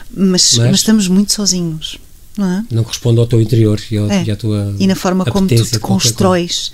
Mas, 0.09 0.53
Mas- 0.55 0.69
mas 0.71 0.75
estamos 0.79 1.07
muito 1.09 1.33
sozinhos, 1.33 1.97
não 2.39 2.47
é? 2.51 2.65
Não 2.71 2.83
corresponde 2.83 3.19
ao 3.19 3.27
teu 3.27 3.39
interior 3.41 3.79
e, 3.91 3.97
ao, 3.97 4.09
É. 4.09 4.23
e 4.23 4.31
à 4.31 4.35
tua. 4.35 4.75
E 4.79 4.87
na 4.87 4.95
forma 4.95 5.25
como 5.25 5.47
tu 5.47 5.63
te 5.63 5.77
constróis 5.79 6.71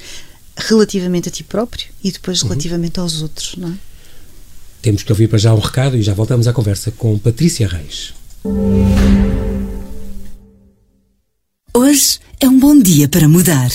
relativamente 0.56 1.28
a 1.28 1.32
ti 1.32 1.44
próprio 1.44 1.88
e 2.04 2.12
depois 2.12 2.42
Uhum. 2.42 2.50
relativamente 2.50 3.00
aos 3.00 3.22
outros, 3.22 3.56
não 3.58 3.70
é? 3.70 3.74
Temos 4.82 5.04
que 5.04 5.12
ouvir 5.12 5.28
para 5.28 5.40
já 5.40 5.54
um 5.54 5.60
recado 5.60 5.98
e 5.98 6.02
já 6.04 6.14
voltamos 6.14 6.48
à 6.48 6.54
conversa 6.54 6.92
com 6.92 7.18
Patrícia 7.18 7.68
Reis. 7.68 8.14
Hoje 11.74 12.20
é 12.40 12.48
um 12.48 12.58
bom 12.60 12.80
dia 12.80 13.08
para 13.10 13.28
mudar. 13.28 13.70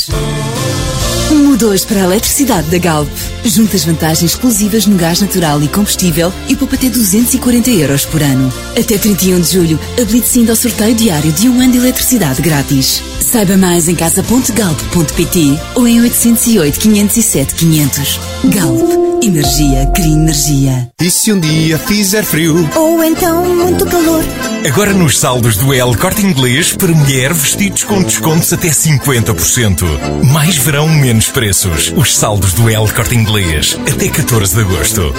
Muda 1.35 1.69
hoje 1.69 1.87
para 1.87 2.01
a 2.01 2.05
eletricidade 2.05 2.69
da 2.69 2.79
Galp. 2.79 3.09
Junta 3.45 3.77
as 3.77 3.85
vantagens 3.85 4.33
exclusivas 4.33 4.87
no 4.87 4.97
gás 4.97 5.21
natural 5.21 5.63
e 5.63 5.69
combustível 5.69 6.33
e 6.49 6.57
poupa 6.57 6.75
até 6.75 6.89
240 6.89 7.71
euros 7.71 8.05
por 8.05 8.23
ano. 8.23 8.53
Até 8.79 8.99
31 8.99 9.41
de 9.41 9.53
julho, 9.53 9.81
habilite-se 10.01 10.41
ainda 10.41 10.53
ao 10.53 10.57
sorteio 10.57 10.95
diário 10.95 11.33
de 11.33 11.49
um 11.49 11.61
ano 11.61 11.73
de 11.73 11.79
eletricidade 11.79 12.43
grátis. 12.43 13.03
Saiba 13.21 13.57
mais 13.57 13.89
em 13.89 13.95
casa.galp.pt 13.95 15.61
ou 15.77 15.87
em 15.87 16.01
808 16.01 16.81
507 16.81 17.55
500. 17.55 18.21
Galp. 18.45 19.01
Energia 19.23 19.87
cria 19.95 20.15
energia. 20.15 20.91
E 21.01 21.11
se 21.11 21.31
um 21.31 21.39
dia 21.39 21.79
fizer 21.79 22.25
frio? 22.25 22.69
Ou 22.75 23.05
então 23.05 23.45
muito 23.55 23.85
calor. 23.85 24.25
Agora 24.67 24.93
nos 24.93 25.19
saldos 25.19 25.57
do 25.57 25.73
El 25.73 25.97
Corte 25.97 26.21
Inglês, 26.25 26.75
para 26.75 26.93
mulher, 26.93 27.33
vestidos 27.33 27.83
com 27.83 28.03
descontos 28.03 28.53
até 28.53 28.69
50%. 28.69 29.85
Mais 30.31 30.59
verão, 30.59 30.87
menos 30.87 31.29
preços. 31.29 31.93
Os 31.97 32.15
saldos 32.15 32.53
do 32.53 32.69
El 32.69 32.87
Corte 32.93 33.15
Inglês, 33.15 33.79
até 33.91 34.09
14 34.11 34.55
de 34.55 34.61
agosto. 34.61 35.15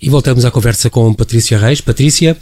E 0.00 0.08
voltamos 0.08 0.44
à 0.46 0.50
conversa 0.50 0.88
com 0.88 1.12
Patrícia 1.12 1.58
Reis. 1.58 1.82
Patrícia, 1.82 2.36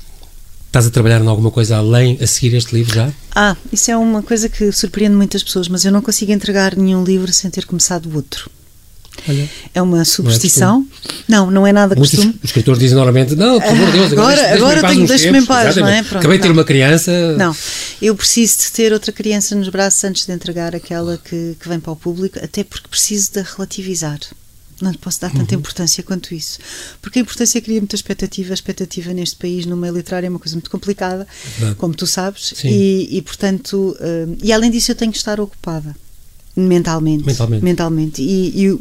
estás 0.67 0.87
a 0.87 0.91
trabalhar 0.91 1.21
em 1.21 1.27
alguma 1.27 1.51
coisa 1.51 1.79
além 1.79 2.17
a 2.21 2.27
seguir 2.29 2.55
este 2.57 2.75
livro 2.75 2.95
já? 2.95 3.11
Ah, 3.35 3.57
isso 3.73 3.91
é 3.91 3.97
uma 3.97 4.23
coisa 4.23 4.49
que 4.49 4.71
surpreende 4.71 5.17
muitas 5.17 5.43
pessoas, 5.43 5.67
mas 5.67 5.85
eu 5.85 5.91
não 5.91 6.01
consigo 6.01 6.31
entregar 6.31 6.77
nenhum 6.77 7.03
livro 7.03 7.33
sem 7.33 7.51
ter 7.51 7.67
começado 7.67 8.15
outro. 8.15 8.49
Olha. 9.29 9.49
É 9.75 9.81
uma 9.83 10.05
superstição. 10.05 10.87
Não, 11.29 11.51
não 11.51 11.67
é 11.67 11.73
nada 11.73 11.95
Muitos 11.95 12.17
costume. 12.17 12.39
escritores 12.43 12.79
dizem 12.81 12.97
normalmente: 12.97 13.35
Não, 13.37 13.61
por 13.61 13.69
amor 13.71 13.87
de 13.87 13.93
Deus, 13.99 14.13
Agora- 14.13 14.55
agora 14.55 14.81
paz 14.81 14.95
tenho- 14.95 15.07
deixa-me 15.07 15.39
em 15.39 15.45
paz, 15.47 15.77
não 15.77 15.87
é? 15.89 16.03
Pronto, 16.03 16.19
Acabei 16.19 16.39
de 16.39 16.43
ter 16.43 16.49
não. 16.49 16.55
uma 16.57 16.65
criança. 16.65 17.37
Não, 17.37 17.57
eu 18.01 18.15
preciso 18.17 18.59
de 18.59 18.73
ter 18.73 18.93
outra 18.93 19.13
criança 19.13 19.55
nos 19.55 19.69
braços 19.69 20.03
antes 20.05 20.27
de 20.27 20.33
entregar 20.33 20.75
aquela 20.75 21.19
que, 21.19 21.57
que 21.61 21.69
vem 21.69 21.79
para 21.81 21.93
o 21.93 21.97
público, 21.97 22.39
até 22.43 22.65
porque 22.65 22.89
preciso 22.89 23.33
de 23.33 23.43
relativizar. 23.43 24.19
Não 24.81 24.93
posso 24.95 25.21
dar 25.21 25.31
tanta 25.31 25.55
importância 25.55 26.03
quanto 26.03 26.35
isso. 26.35 26.59
Porque 27.01 27.21
a 27.21 27.23
importância 27.23 27.61
cria 27.61 27.79
muita 27.79 27.95
expectativa. 27.95 28.53
A 28.53 28.55
expectativa 28.55 29.13
neste 29.15 29.37
país, 29.37 29.65
no 29.65 29.77
meio 29.77 29.95
literário, 29.95 30.27
é 30.27 30.29
uma 30.29 30.41
coisa 30.41 30.57
muito 30.57 30.69
complicada, 30.69 31.25
Verdade. 31.57 31.77
como 31.79 31.95
tu 31.95 32.05
sabes. 32.05 32.53
E, 32.65 33.07
e, 33.17 33.23
portanto, 33.23 33.97
eh, 34.01 34.27
e 34.43 34.53
além 34.53 34.73
disso, 34.73 34.91
eu 34.91 34.97
tenho 34.97 35.13
que 35.13 35.19
estar 35.19 35.39
ocupada. 35.39 35.95
Mentalmente. 36.57 37.25
Mentalmente. 37.25 37.65
Mentalmente. 37.65 38.23
E, 38.23 38.61
e 38.61 38.65
eu, 38.65 38.81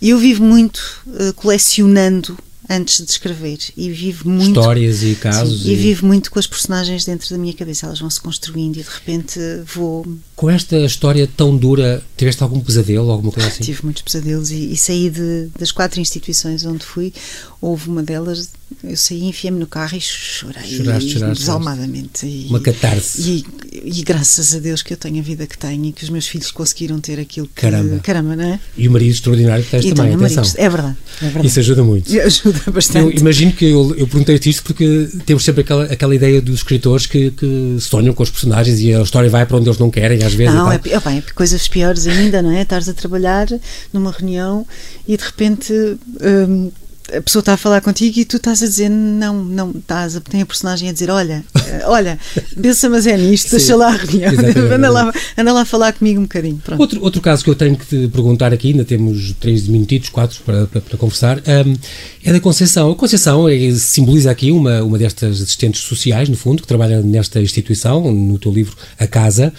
eu 0.00 0.18
vivo 0.18 0.42
muito 0.42 0.80
eh, 1.18 1.32
colecionando 1.32 2.36
antes 2.70 3.04
de 3.04 3.10
escrever. 3.10 3.58
E 3.76 3.90
vivo 3.90 4.30
muito. 4.30 4.60
Histórias 4.60 5.02
e 5.02 5.16
casos. 5.16 5.62
Sim, 5.62 5.70
e 5.72 5.74
vivo 5.74 6.06
muito 6.06 6.30
com 6.30 6.38
as 6.38 6.46
personagens 6.46 7.04
dentro 7.04 7.28
da 7.28 7.36
minha 7.36 7.52
cabeça. 7.52 7.86
Elas 7.86 7.98
vão 7.98 8.08
se 8.08 8.20
construindo 8.20 8.76
e 8.76 8.82
de 8.82 8.88
repente 8.88 9.40
vou. 9.74 10.06
Com 10.36 10.48
esta 10.48 10.78
história 10.78 11.28
tão 11.36 11.56
dura, 11.56 12.02
tiveste 12.16 12.42
algum 12.42 12.60
pesadelo, 12.60 13.10
alguma 13.10 13.32
coisa 13.32 13.48
assim? 13.48 13.64
Tive 13.64 13.80
muitos 13.82 14.02
pesadelos 14.02 14.52
e, 14.52 14.72
e 14.72 14.76
saí 14.76 15.10
de, 15.10 15.48
das 15.58 15.72
quatro 15.72 16.00
instituições 16.00 16.64
onde 16.64 16.84
fui. 16.84 17.12
Houve 17.60 17.88
uma 17.88 18.02
delas, 18.02 18.48
eu 18.84 18.96
saí, 18.96 19.24
enfiei-me 19.24 19.58
no 19.58 19.66
carro 19.66 19.96
e 19.96 20.00
chorei 20.00 20.62
Choraste, 20.62 21.10
choraste, 21.10 21.38
desalmadamente. 21.40 22.26
E, 22.26 22.46
Uma 22.48 22.60
catarse. 22.60 23.44
E, 23.72 23.90
e 23.98 24.02
graças 24.02 24.54
a 24.54 24.58
Deus 24.58 24.82
que 24.82 24.92
eu 24.92 24.96
tenho 24.96 25.18
a 25.18 25.22
vida 25.22 25.46
que 25.46 25.56
tenho 25.58 25.84
e 25.86 25.92
que 25.92 26.02
os 26.04 26.10
meus 26.10 26.26
filhos 26.26 26.50
conseguiram 26.50 26.98
ter 27.00 27.18
aquilo 27.20 27.46
que. 27.46 27.60
Caramba. 27.60 27.98
Caramba, 27.98 28.36
não 28.36 28.44
é? 28.44 28.60
E 28.76 28.88
o 28.88 28.90
marido 28.90 29.10
extraordinário 29.12 29.64
que 29.64 29.70
tens 29.70 29.84
E 29.84 29.92
também, 29.92 30.14
atenção. 30.14 30.36
maridos. 30.36 30.54
É 30.56 30.68
verdade. 30.68 30.96
É 31.20 31.24
verdade. 31.24 31.46
Isso 31.46 31.58
ajuda 31.60 31.82
muito. 31.84 32.20
ajuda 32.20 32.60
Eu 32.66 32.72
bastante. 32.72 33.18
imagino 33.20 33.52
que 33.52 33.64
eu, 33.66 33.94
eu 33.96 34.06
perguntei-te 34.06 34.48
isto 34.50 34.62
porque 34.62 35.08
temos 35.26 35.44
sempre 35.44 35.62
aquela, 35.62 35.84
aquela 35.84 36.14
ideia 36.14 36.40
dos 36.40 36.56
escritores 36.56 37.06
que, 37.06 37.30
que 37.32 37.76
sonham 37.80 38.14
com 38.14 38.22
os 38.22 38.30
personagens 38.30 38.80
e 38.80 38.94
a 38.94 39.02
história 39.02 39.28
vai 39.28 39.44
para 39.46 39.56
onde 39.56 39.68
eles 39.68 39.78
não 39.78 39.90
querem, 39.90 40.22
às 40.22 40.32
vezes. 40.34 40.54
Não, 40.54 40.70
é, 40.70 40.78
pi- 40.78 40.94
opa, 40.94 41.12
é 41.12 41.22
coisas 41.34 41.66
piores 41.68 42.06
ainda, 42.06 42.40
não 42.42 42.50
é? 42.52 42.62
Estás 42.62 42.88
a 42.88 42.94
trabalhar 42.94 43.48
numa 43.92 44.10
reunião 44.12 44.66
e 45.06 45.16
de 45.16 45.24
repente 45.24 45.72
hum, 45.72 46.70
a 47.16 47.22
pessoa 47.22 47.40
está 47.40 47.54
a 47.54 47.56
falar 47.56 47.80
contigo 47.80 48.18
e 48.18 48.24
tu 48.24 48.36
estás 48.36 48.62
a 48.62 48.66
dizer 48.66 48.88
não, 48.88 49.44
não, 49.44 49.70
estás 49.70 50.16
a, 50.16 50.20
tem 50.20 50.42
a 50.42 50.46
personagem 50.46 50.88
a 50.88 50.92
dizer 50.92 51.10
olha, 51.10 51.44
eh, 51.66 51.82
olha, 51.86 52.18
pensa 52.60 52.88
mas 52.88 53.06
é 53.06 53.16
nisto, 53.16 53.50
deixa 53.50 53.76
lá 53.76 53.88
a 53.88 53.96
reunião, 53.96 54.32
anda 54.74 54.90
lá, 54.90 55.12
anda 55.36 55.52
lá 55.52 55.64
falar 55.64 55.92
comigo 55.92 56.20
um 56.20 56.24
bocadinho. 56.24 56.60
Pronto. 56.64 56.80
Outro, 56.80 57.02
outro 57.02 57.20
caso 57.20 57.44
que 57.44 57.50
eu 57.50 57.54
tenho 57.54 57.76
que 57.76 57.86
te 57.86 58.08
perguntar 58.08 58.52
aqui, 58.52 58.68
ainda 58.68 58.84
temos 58.84 59.32
três 59.40 59.66
minutitos, 59.66 60.08
quatro 60.08 60.40
para, 60.44 60.66
para, 60.66 60.80
para 60.80 60.98
conversar, 60.98 61.38
hum, 61.38 61.76
é 62.24 62.32
da 62.32 62.40
Conceição. 62.40 62.90
A 62.90 62.94
Conceição 62.94 63.48
é- 63.48 63.70
simboliza 63.74 64.30
aqui 64.30 64.50
uma, 64.50 64.82
uma 64.82 64.98
destas 64.98 65.40
assistentes 65.40 65.82
sociais, 65.82 66.28
no 66.28 66.36
fundo, 66.36 66.62
que 66.62 66.68
trabalha 66.68 67.00
nesta 67.00 67.40
instituição, 67.40 68.12
no 68.12 68.38
teu 68.38 68.52
livro 68.52 68.76
A 68.98 69.06
Casa, 69.06 69.52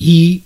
e 0.00 0.42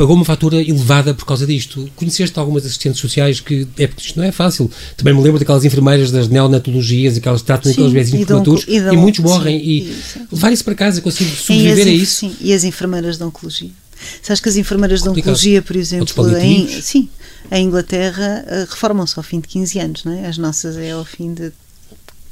pagou 0.00 0.16
uma 0.16 0.24
fatura 0.24 0.56
elevada 0.62 1.12
por 1.12 1.26
causa 1.26 1.46
disto. 1.46 1.86
Conheceste 1.94 2.38
algumas 2.38 2.64
assistentes 2.64 2.98
sociais 2.98 3.38
que, 3.38 3.68
é 3.76 3.86
porque 3.86 4.02
isto 4.06 4.18
não 4.18 4.24
é 4.24 4.32
fácil. 4.32 4.70
Também 4.96 5.12
me 5.12 5.20
lembro 5.22 5.38
daquelas 5.38 5.62
enfermeiras 5.62 6.10
das 6.10 6.26
neonatologias, 6.26 7.18
aquelas 7.18 7.42
que 7.42 7.46
tratam 7.46 7.70
aqueles 7.70 7.92
bebezinhos 7.92 8.22
e 8.22 8.26
prematuros, 8.26 8.64
e 8.66 8.76
e, 8.76 8.96
muitos 8.96 9.20
morrem. 9.20 9.58
sim, 9.58 9.64
e 9.66 9.78
e- 9.80 9.94
levar 10.32 10.52
isso 10.52 10.64
para 10.64 10.74
casa, 10.74 11.02
E 11.04 11.08
as 11.08 11.14
sobreviver 11.14 11.86
a 11.86 11.90
enf- 11.90 12.02
isso. 12.02 12.14
Sim, 12.20 12.36
e 12.40 12.54
as 12.54 12.64
enfermeiras 12.64 13.18
de 13.18 13.24
oncologia. 13.24 13.70
Sabes 14.22 14.40
que 14.40 14.48
as 14.48 14.56
enfermeiras 14.56 15.00
de 15.00 15.08
Complicado. 15.08 15.32
oncologia, 15.32 15.60
por 15.60 15.76
exemplo, 15.76 16.36
em, 16.38 16.66
sim, 16.80 17.06
em 17.52 17.66
Inglaterra 17.66 18.42
eh, 18.48 18.66
reformam-se 18.70 19.18
ao 19.18 19.22
fim 19.22 19.38
de 19.40 19.48
15 19.48 19.78
anos, 19.78 20.04
não 20.04 20.12
é? 20.12 20.26
As 20.26 20.38
nossas 20.38 20.78
é 20.78 20.92
ao 20.92 21.04
fim 21.04 21.34
de 21.34 21.52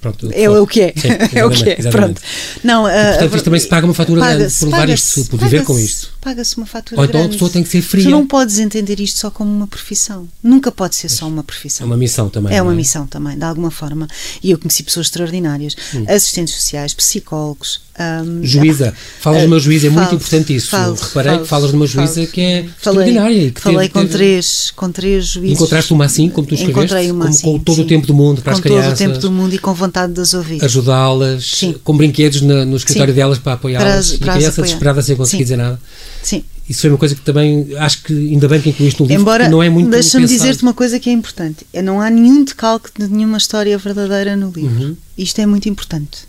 Pronto, 0.01 0.31
É 0.33 0.49
o 0.49 0.65
que 0.65 0.81
é. 0.81 0.93
Sim, 0.97 1.09
é 1.35 1.45
o 1.45 1.51
que 1.51 1.69
é. 1.71 1.75
Pronto. 1.91 2.21
Não, 2.63 2.87
a- 2.87 2.91
portanto, 2.91 3.33
a 3.33 3.37
isto 3.37 3.45
também 3.45 3.61
se 3.61 3.67
paga 3.67 3.85
uma 3.85 3.93
fatura 3.95 4.21
paga-se- 4.21 4.61
por 4.61 4.67
levar 4.71 4.89
isto, 4.89 5.25
por 5.25 5.41
viver 5.41 5.65
com 5.65 5.77
isto. 5.79 6.13
Paga-se 6.21 6.57
uma 6.57 6.67
fatura 6.67 7.01
Ou 7.01 7.05
então 7.07 7.21
a 7.21 7.23
grande. 7.23 7.37
pessoa 7.37 7.51
tem 7.51 7.63
que 7.63 7.69
ser 7.69 7.81
fria. 7.81 8.05
Tu 8.05 8.11
não 8.11 8.27
podes 8.27 8.59
entender 8.59 8.99
isto 8.99 9.21
só 9.21 9.31
como 9.31 9.51
uma 9.55 9.67
profissão. 9.69 10.29
Nunca 10.43 10.73
pode 10.73 10.97
ser 10.97 11.09
só 11.09 11.29
uma 11.29 11.45
profissão. 11.45 11.85
É 11.85 11.87
uma 11.87 11.97
missão 11.97 12.29
também. 12.29 12.55
É 12.57 12.61
uma 12.61 12.73
não 12.73 12.77
missão 12.77 13.07
também, 13.07 13.39
de 13.39 13.45
alguma 13.45 13.71
forma. 13.71 14.09
E 14.43 14.51
eu 14.51 14.59
conheci 14.59 14.83
pessoas 14.83 15.07
extraordinárias, 15.07 15.77
Hum. 15.95 16.05
assistentes 16.09 16.55
sociais, 16.55 16.93
psicólogos. 16.93 17.87
hum, 18.01 18.41
Juíza. 18.45 18.95
Falas 19.21 19.41
de 19.41 19.47
uma 19.49 19.59
juíza, 19.59 19.89
é 19.89 19.91
muito 19.91 20.05
falo- 20.05 20.17
importante 20.17 20.55
isso. 20.55 20.71
falo- 20.71 20.95
Reparei 20.95 21.33
falo- 21.33 21.43
que 21.43 21.49
falas 21.49 21.71
de 21.71 21.77
uma 21.77 21.87
juíza 21.87 22.15
falo. 22.15 22.27
que 22.29 22.41
é 22.41 22.45
Falei- 22.79 23.09
extraordinária. 23.09 23.43
e 23.47 23.51
que 23.51 23.61
falei 23.61 23.79
teve- 23.81 23.91
com, 23.91 24.01
teve- 24.03 24.13
três, 24.13 24.71
com 24.77 24.93
três 24.93 25.27
juízes. 25.27 25.57
Encontraste 25.57 25.93
uma 25.93 26.05
assim, 26.05 26.29
como 26.31 26.47
tu 26.47 26.55
escreveste? 26.55 26.79
Encontrei 26.95 27.11
uma 27.11 27.25
Com- 27.25 27.31
assim. 27.31 27.43
com 27.43 27.59
todo 27.59 27.79
o 27.79 27.83
sim. 27.83 27.89
tempo 27.89 28.07
do 28.07 28.15
mundo 28.15 28.41
para 28.41 28.53
com 28.53 28.59
as 28.59 28.63
crianças? 28.63 28.85
todo 28.87 28.95
o 28.95 28.99
tempo 28.99 29.19
do 29.19 29.33
mundo 29.33 29.53
e 29.55 29.59
com 29.59 29.75
vontade 29.75 30.13
de 30.13 30.21
as 30.21 30.33
ouvir. 30.33 30.65
Ajudá-las, 30.65 31.61
com 31.83 31.97
brinquedos 31.97 32.41
na- 32.43 32.65
no 32.65 32.77
escritório 32.77 33.13
Sim. 33.13 33.17
delas 33.19 33.39
para 33.39 33.55
apoiá-las. 33.55 34.11
E 34.13 34.15
a 34.15 34.19
criança 34.19 34.49
apoiar. 34.49 34.63
desesperada 34.67 35.03
sem 35.03 35.17
conseguir 35.17 35.39
Sim. 35.39 35.45
dizer 35.45 35.57
nada. 35.57 35.81
Sim. 36.29 36.45
Isso 36.69 36.83
foi 36.83 36.91
uma 36.91 36.99
coisa 36.99 37.15
que 37.15 37.23
também 37.23 37.75
acho 37.79 38.03
que 38.03 38.13
ainda 38.13 38.47
bem 38.47 38.61
que 38.61 38.69
incluíste 38.69 39.01
no 39.01 39.09
livro, 39.09 39.23
Embora, 39.23 39.49
não 39.49 39.63
é 39.63 39.71
muito 39.71 39.89
deixa-me 39.89 40.27
dizer-te 40.27 40.63
uma 40.63 40.75
coisa 40.75 41.01
que 41.01 41.09
é 41.09 41.13
importante: 41.13 41.67
É, 41.73 41.81
não 41.81 42.03
há 42.03 42.11
nenhum 42.11 42.45
decalque 42.45 42.91
de 42.99 43.09
nenhuma 43.09 43.39
história 43.39 43.79
verdadeira 43.79 44.37
no 44.37 44.51
livro. 44.51 44.99
Isto 45.17 45.41
é 45.41 45.47
muito 45.47 45.67
importante. 45.71 46.28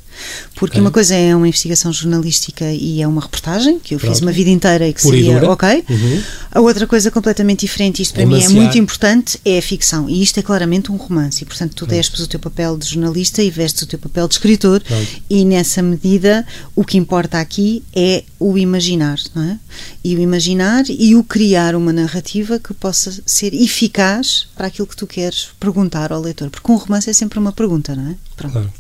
Porque 0.56 0.78
Uhum. 0.78 0.80
Ok. 0.80 0.82
uma 0.82 0.92
coisa 0.92 1.16
é 1.16 1.36
uma 1.36 1.48
investigação 1.48 1.92
jornalística 1.92 2.66
e 2.72 3.02
é 3.02 3.08
uma 3.08 3.22
reportagem, 3.22 3.80
que 3.80 3.96
eu 3.96 4.00
fiz 4.00 4.10
Pronto. 4.10 4.24
uma 4.24 4.32
vida 4.32 4.50
inteira 4.50 4.88
e 4.88 4.94
que 4.94 5.02
Pura 5.02 5.18
seria 5.18 5.50
ok. 5.50 5.84
Uhum. 5.90 6.24
A 6.52 6.60
outra 6.62 6.86
coisa 6.88 7.12
completamente 7.12 7.62
diferente, 7.62 8.02
isto 8.02 8.14
para 8.14 8.26
mim 8.26 8.42
é 8.42 8.50
muito 8.50 8.78
importante, 8.78 9.40
é 9.46 9.58
a 9.58 9.62
ficção. 9.62 10.10
E 10.10 10.22
isto 10.22 10.40
é 10.40 10.44
claramente 10.44 10.92
um 10.92 10.96
romance. 10.96 11.44
E 11.44 11.46
portanto 11.46 11.74
tu 11.76 11.86
despes 11.86 12.20
o 12.22 12.28
teu 12.28 12.40
papel 12.40 12.78
de 12.78 12.88
jornalista 12.88 13.42
e 13.42 13.50
vestes 13.50 13.82
o 13.84 13.86
teu 13.88 14.00
papel 14.00 14.28
de 14.28 14.36
escritor. 14.36 14.82
Pronto. 14.82 15.08
E 15.30 15.46
nessa 15.46 15.82
medida, 15.82 16.46
o 16.76 16.84
que 16.84 16.98
importa 16.98 17.40
aqui 17.40 17.84
é 17.96 18.24
o 18.40 18.58
imaginar, 18.58 19.18
não 19.36 19.44
é? 19.44 19.58
E 20.04 20.16
o 20.16 20.20
imaginar 20.20 20.84
e 20.90 21.16
o 21.16 21.24
criar 21.24 21.76
uma 21.76 21.94
narrativa 21.94 22.60
que 22.60 22.74
possa 22.74 23.14
ser 23.26 23.54
eficaz 23.54 24.48
para 24.56 24.68
aquilo 24.68 24.88
que 24.88 24.96
tu 24.96 25.06
queres 25.08 25.50
perguntar 25.60 26.12
ao 26.12 26.22
leitor. 26.22 26.50
Porque 26.50 26.72
um 26.72 26.76
romance 26.76 27.10
é 27.10 27.14
sempre 27.14 27.40
uma 27.40 27.52
pergunta, 27.52 27.96
não 27.96 28.12
é? 28.12 28.16
Pronto. 28.36 28.54
Claro. 28.54 28.74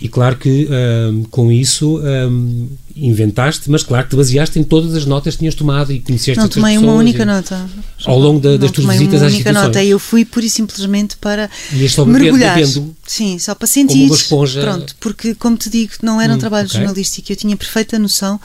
E 0.00 0.08
claro 0.08 0.36
que 0.36 0.68
hum, 1.10 1.24
com 1.30 1.50
isso 1.50 1.98
hum, 2.00 2.68
inventaste, 2.94 3.70
mas 3.70 3.82
claro 3.82 4.04
que 4.04 4.10
te 4.10 4.16
baseaste 4.16 4.58
em 4.58 4.62
todas 4.64 4.94
as 4.94 5.06
notas 5.06 5.34
que 5.34 5.38
tinhas 5.40 5.54
tomado 5.54 5.90
e 5.92 6.00
conheceste 6.00 6.38
Não 6.38 6.48
tomei 6.48 6.76
uma 6.76 6.92
única 6.92 7.22
e- 7.22 7.24
nota. 7.26 7.68
Ao 8.04 8.18
longo 8.18 8.38
da- 8.40 8.50
Não 8.50 8.58
das 8.58 8.70
tuas 8.72 8.84
tomei 8.84 8.98
visitas 8.98 9.20
uma 9.22 9.26
às 9.28 9.32
única 9.34 9.50
instituições. 9.50 9.74
nota. 9.76 9.84
Eu 9.84 9.98
fui 9.98 10.24
pura 10.24 10.44
e 10.44 10.50
simplesmente 10.50 11.16
para 11.16 11.50
mergulhar. 12.06 12.56
bebendo. 12.56 12.94
Sim, 13.06 13.38
só 13.38 13.54
para 13.54 13.66
sentir. 13.66 14.04
uma 14.06 14.14
esponja. 14.14 14.60
Pronto, 14.60 14.94
porque 15.00 15.34
como 15.34 15.56
te 15.56 15.70
digo, 15.70 15.92
não 16.02 16.20
era 16.20 16.32
um 16.32 16.36
Hum, 16.36 16.40
trabalho 16.40 16.66
ok. 16.68 16.78
jornalístico. 16.78 17.32
Eu 17.32 17.36
tinha 17.36 17.56
perfeita 17.56 17.98
noção 17.98 18.38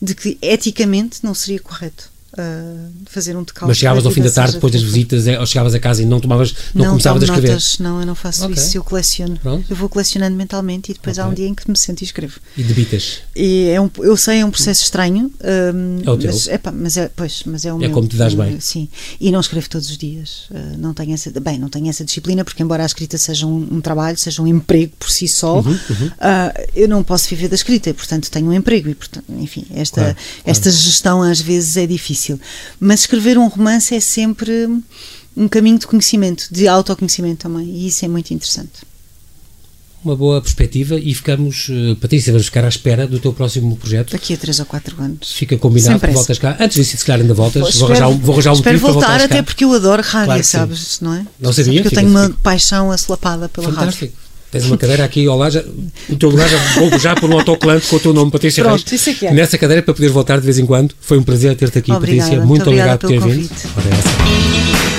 de 0.00 0.14
que 0.14 0.38
eticamente 0.40 1.18
não 1.22 1.34
seria 1.34 1.60
correto 1.60 2.13
ah, 2.36 2.88
fazer 3.06 3.36
um 3.36 3.42
decalque. 3.42 3.68
Mas 3.68 3.76
chegavas 3.78 4.04
ao 4.06 4.12
fim 4.12 4.22
da 4.22 4.30
tarde, 4.30 4.54
depois 4.54 4.72
das 4.72 4.82
visitas, 4.82 5.26
é, 5.26 5.38
ou 5.38 5.46
chegavas 5.46 5.74
a 5.74 5.78
casa 5.78 6.02
e 6.02 6.06
não 6.06 6.20
tomavas, 6.20 6.54
não, 6.74 6.84
Não 6.84 6.90
começavas 6.92 7.22
a 7.22 7.26
escrever. 7.26 7.48
notas, 7.50 7.78
não, 7.78 8.00
eu 8.00 8.06
não 8.06 8.14
faço 8.14 8.44
Ok. 8.44 8.54
isso, 8.56 8.76
eu 8.76 8.84
coleciono. 8.84 9.36
Pronto. 9.38 9.64
Eu 9.68 9.76
vou 9.76 9.88
colecionando 9.88 10.36
mentalmente 10.36 10.90
e 10.90 10.94
depois 10.94 11.18
há 11.18 11.26
um 11.26 11.34
dia 11.34 11.46
em 11.46 11.54
que 11.54 11.68
me 11.70 11.76
sento 11.76 12.02
e 12.02 12.04
escrevo. 12.04 12.38
E 12.56 12.62
debitas. 12.62 13.20
E 13.36 13.68
é 13.68 13.80
um, 13.80 13.90
eu 13.98 14.16
sei, 14.16 14.40
é 14.40 14.44
um 14.44 14.50
processo 14.50 14.82
estranho. 14.82 15.30
hum, 15.74 15.98
É 16.04 16.10
o 16.10 16.16
teu. 16.16 16.30
Mas, 16.32 16.48
epá, 16.48 16.72
mas 16.72 16.96
é, 16.96 17.10
pois, 17.14 17.42
mas 17.46 17.64
é 17.64 17.72
o 17.72 17.76
É 17.76 17.80
meu. 17.80 17.90
como 17.90 18.06
te 18.08 18.16
dás 18.16 18.34
bem. 18.34 18.58
Sim. 18.60 18.88
E 19.20 19.30
não 19.30 19.40
escrevo 19.40 19.68
todos 19.68 19.88
os 19.90 19.96
dias. 19.98 20.46
Uh, 20.50 20.76
não 20.78 20.92
tenho 20.94 21.12
essa, 21.14 21.30
bem, 21.40 21.58
não 21.58 21.68
tenho 21.68 21.88
essa 21.88 22.04
disciplina, 22.04 22.44
porque 22.44 22.62
embora 22.62 22.82
a 22.82 22.86
escrita 22.86 23.16
seja 23.18 23.46
um, 23.46 23.68
um 23.72 23.80
trabalho, 23.80 24.16
seja 24.18 24.42
um 24.42 24.46
emprego 24.46 24.92
por 24.98 25.10
si 25.10 25.28
só, 25.28 25.60
Uhum, 25.60 25.72
uh, 25.74 26.68
eu 26.74 26.88
não 26.88 27.02
posso 27.02 27.28
viver 27.28 27.48
da 27.48 27.54
escrita, 27.54 27.90
e, 27.90 27.94
portanto 27.94 28.30
tenho 28.30 28.46
um 28.46 28.52
emprego 28.52 28.88
e, 28.88 28.94
portanto, 28.94 29.24
enfim, 29.38 29.64
esta, 29.74 30.00
Claro, 30.00 30.16
esta 30.44 30.70
gestão 30.70 31.22
às 31.22 31.40
vezes 31.40 31.76
é 31.76 31.86
difícil. 31.86 32.23
Mas 32.80 33.00
escrever 33.00 33.36
um 33.38 33.46
romance 33.48 33.94
é 33.94 34.00
sempre 34.00 34.68
um 35.36 35.48
caminho 35.48 35.78
de 35.78 35.86
conhecimento, 35.86 36.46
de 36.50 36.68
autoconhecimento 36.68 37.42
também, 37.42 37.66
e 37.68 37.88
isso 37.88 38.04
é 38.04 38.08
muito 38.08 38.32
interessante. 38.32 38.82
Uma 40.04 40.14
boa 40.14 40.38
perspectiva 40.42 40.96
e 40.96 41.14
ficamos, 41.14 41.68
eh, 41.70 41.94
Patrícia, 41.98 42.30
vamos 42.30 42.44
ficar 42.46 42.62
à 42.62 42.68
espera 42.68 43.06
do 43.06 43.18
teu 43.18 43.32
próximo 43.32 43.74
projeto. 43.74 44.12
Daqui 44.12 44.34
a 44.34 44.36
três 44.36 44.60
ou 44.60 44.66
quatro 44.66 44.94
anos. 45.02 45.32
Fica 45.32 45.56
combinado 45.56 45.98
que 45.98 46.06
voltas 46.08 46.38
cá. 46.38 46.58
Antes 46.60 46.76
disso, 46.76 46.98
se 46.98 47.02
calhar 47.06 47.22
ainda 47.22 47.32
voltas. 47.32 47.62
Vou 47.62 47.70
Espero- 47.70 47.86
arranjar, 47.86 48.08
um- 48.08 48.18
vou 48.18 48.34
arranjar 48.34 48.50
um 48.50 48.54
espero 48.56 48.74
motivo 48.74 48.84
para 48.84 48.92
voltar, 48.92 49.06
voltares 49.08 49.28
cá. 49.28 49.34
até 49.34 49.42
porque 49.42 49.64
eu 49.64 49.72
adoro 49.72 50.02
rádio, 50.02 50.26
Claro 50.26 50.40
que 50.42 50.46
sim. 50.46 50.58
sabes, 50.58 51.00
não 51.00 51.14
é? 51.14 51.26
Não 51.40 51.52
Sabes 51.54 51.64
sabia, 51.66 51.80
que 51.80 51.88
eu 51.88 51.92
tenho 51.92 52.10
uma 52.10 52.28
paixão 52.42 52.90
assolapada 52.92 53.48
pela 53.48 53.66
rádio. 53.68 53.80
Fantástico. 53.80 54.16
Tens 54.54 54.66
uma 54.66 54.78
cadeira 54.78 55.04
aqui 55.04 55.26
ao 55.26 55.36
lado, 55.36 55.50
já, 55.50 55.64
o 56.08 56.14
teu 56.16 56.30
lugar 56.30 56.48
já 56.48 56.56
vou 56.78 56.96
já 56.96 57.16
por 57.16 57.28
um 57.28 57.32
autocolante 57.32 57.88
com 57.88 57.96
o 57.96 57.98
teu 58.00 58.14
nome, 58.14 58.30
Patrícia 58.30 58.62
Pronto, 58.62 58.88
Reis. 58.88 59.06
isso 59.06 59.24
é 59.24 59.28
é. 59.28 59.32
Nessa 59.32 59.58
cadeira 59.58 59.82
para 59.82 59.92
poderes 59.92 60.14
voltar 60.14 60.38
de 60.38 60.44
vez 60.44 60.60
em 60.60 60.64
quando. 60.64 60.94
Foi 61.00 61.18
um 61.18 61.24
prazer 61.24 61.56
ter-te 61.56 61.78
aqui, 61.78 61.90
Obrigada, 61.90 62.30
Patrícia. 62.30 62.46
muito 62.46 62.48
Muito 62.48 62.70
obrigado 62.70 63.00
por 63.00 63.08
ter 63.08 63.20
vindo. 63.20 64.93